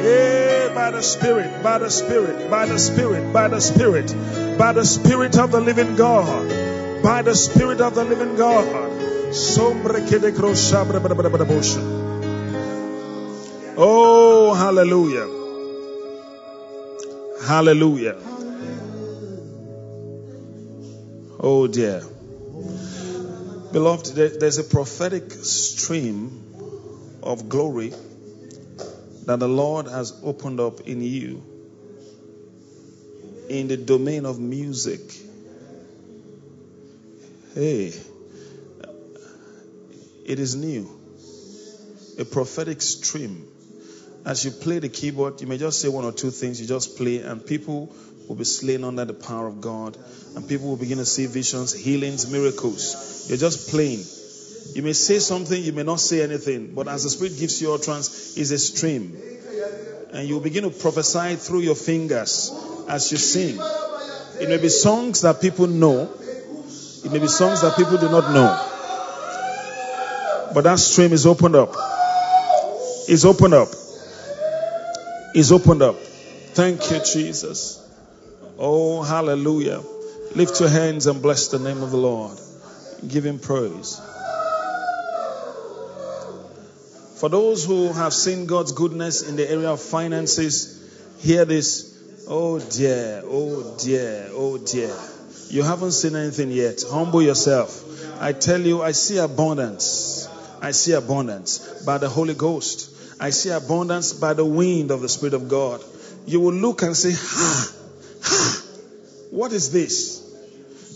[0.00, 4.14] Eh, by the Spirit, by the Spirit, by the Spirit, by the Spirit,
[4.56, 6.48] by the Spirit of the living God,
[7.02, 8.88] by the Spirit of the living God.
[13.80, 15.28] Oh, hallelujah.
[17.46, 18.16] Hallelujah.
[21.38, 22.02] Oh, dear.
[23.70, 26.42] Beloved, there's a prophetic stream
[27.22, 27.92] of glory
[29.26, 31.44] that the Lord has opened up in you
[33.48, 35.00] in the domain of music.
[37.54, 37.92] Hey,
[40.24, 40.90] it is new.
[42.18, 43.46] A prophetic stream.
[44.28, 46.98] As you play the keyboard, you may just say one or two things, you just
[46.98, 47.90] play, and people
[48.28, 49.96] will be slain under the power of God,
[50.36, 53.24] and people will begin to see visions, healings, miracles.
[53.30, 54.04] You're just playing.
[54.74, 57.72] You may say something, you may not say anything, but as the Spirit gives you
[57.72, 59.16] utterance, is a stream.
[60.12, 62.52] And you'll begin to prophesy through your fingers
[62.86, 63.58] as you sing.
[64.42, 66.02] It may be songs that people know,
[67.02, 68.50] it may be songs that people do not know.
[70.52, 71.74] But that stream is opened up.
[73.08, 73.68] It's opened up.
[75.34, 75.96] Is opened up.
[75.96, 77.84] Thank you, Jesus.
[78.58, 79.82] Oh, hallelujah.
[80.34, 82.38] Lift your hands and bless the name of the Lord.
[83.06, 84.00] Give him praise.
[87.18, 90.76] For those who have seen God's goodness in the area of finances,
[91.18, 92.24] hear this.
[92.28, 94.94] Oh dear, oh dear, oh dear.
[95.50, 96.82] You haven't seen anything yet.
[96.88, 97.84] Humble yourself.
[98.20, 100.28] I tell you, I see abundance.
[100.60, 102.97] I see abundance by the Holy Ghost.
[103.20, 105.82] I see abundance by the wind of the Spirit of God.
[106.26, 107.72] You will look and say, Ha,
[108.22, 108.62] ha,
[109.30, 110.24] what is this?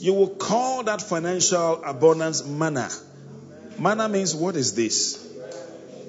[0.00, 2.88] You will call that financial abundance manna.
[3.78, 5.18] Manna means, what is this?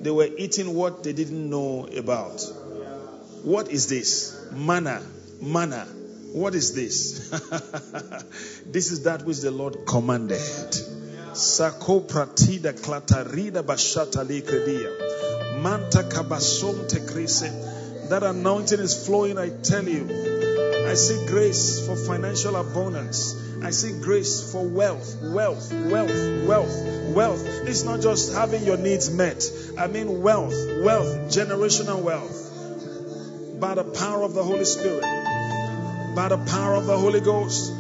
[0.02, 2.42] They were eating what they didn't know about.
[3.44, 4.52] What is this?
[4.52, 5.02] Manna.
[5.42, 5.86] Manna.
[6.34, 7.30] What is this?
[8.66, 10.42] this is that which the Lord commanded.
[11.34, 15.43] Sako pratida klatarida bashata likredia.
[15.62, 16.04] Manta.
[18.10, 20.08] That anointing is flowing, I tell you.
[20.88, 23.36] I see grace for financial abundance.
[23.64, 27.48] I see grace for wealth, wealth, wealth, wealth, wealth.
[27.68, 29.44] It's not just having your needs met.
[29.78, 33.60] I mean wealth, wealth, generational wealth.
[33.60, 35.02] By the power of the Holy Spirit,
[36.16, 37.72] by the power of the Holy Ghost.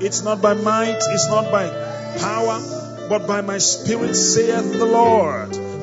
[0.00, 1.68] It's not by might, it's not by
[2.18, 5.69] power, but by my spirit, saith the Lord.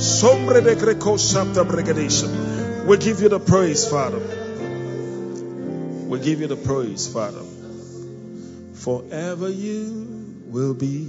[0.00, 0.74] Sombre de.
[2.86, 4.18] We give you the praise, Father.
[6.08, 7.42] We give you the praise, Father.
[8.74, 10.06] Forever you
[10.46, 11.06] will be.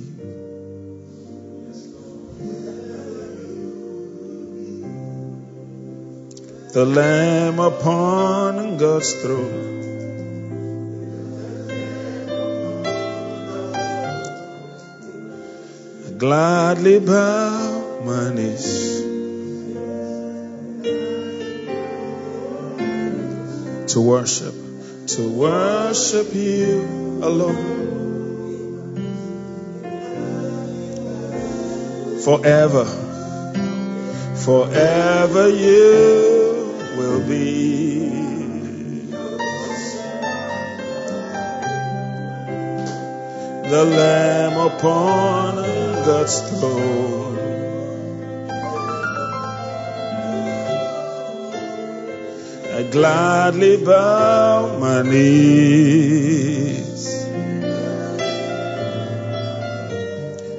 [6.74, 9.80] The Lamb upon God's throne.
[16.18, 17.71] Gladly bow
[23.88, 24.54] to worship,
[25.08, 27.80] to worship you alone.
[32.24, 32.86] Forever,
[34.36, 37.72] forever you will be.
[43.72, 45.56] the Lamb upon
[46.06, 47.21] God's throne.
[52.92, 56.82] Gladly bow my knees.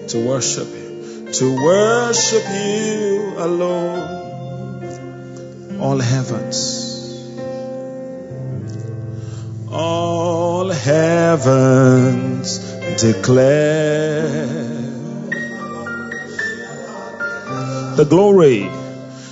[0.09, 4.21] To worship you, to worship you alone.
[5.79, 6.59] All heavens,
[9.71, 12.59] all heavens
[13.01, 14.47] declare
[17.97, 18.71] the glory,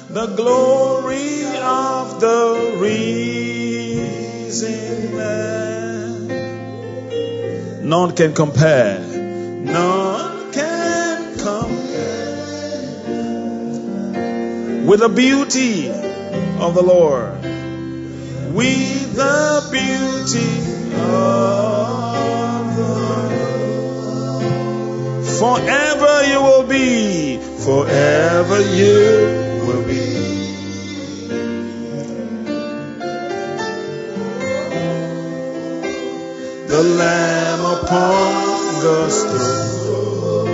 [0.08, 3.16] the glory of the risen
[5.16, 6.28] Lamb.
[7.88, 11.70] None can compare, none can compare
[14.86, 17.42] with the beauty of the Lord,
[18.54, 20.58] with the beauty
[20.96, 23.32] of the Lord.
[25.38, 29.49] Forever you will be, forever you
[36.80, 38.98] The Lamb upon the
[39.84, 40.48] throne.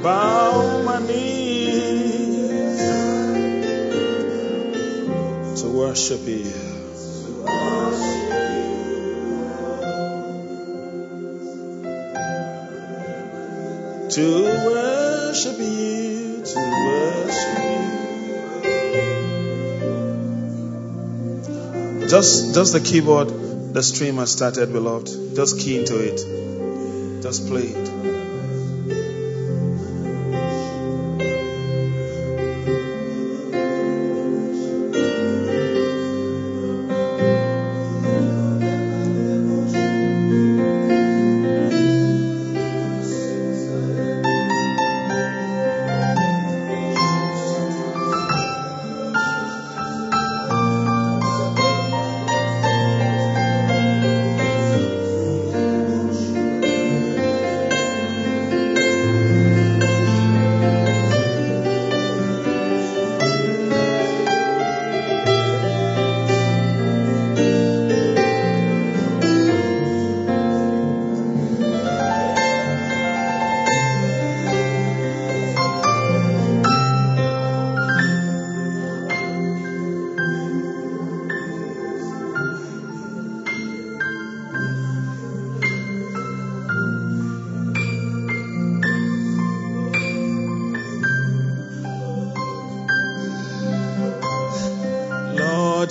[0.00, 2.78] Bow my knees
[5.62, 6.63] to worship you.
[22.08, 23.28] Just, just the keyboard,
[23.74, 25.34] the stream has started, beloved.
[25.34, 27.22] Just key into it.
[27.22, 28.13] Just play it.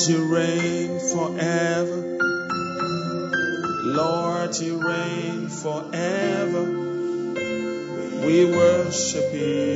[0.08, 2.18] You reign forever.
[3.84, 6.64] Lord, you reign forever.
[8.26, 9.73] We worship you.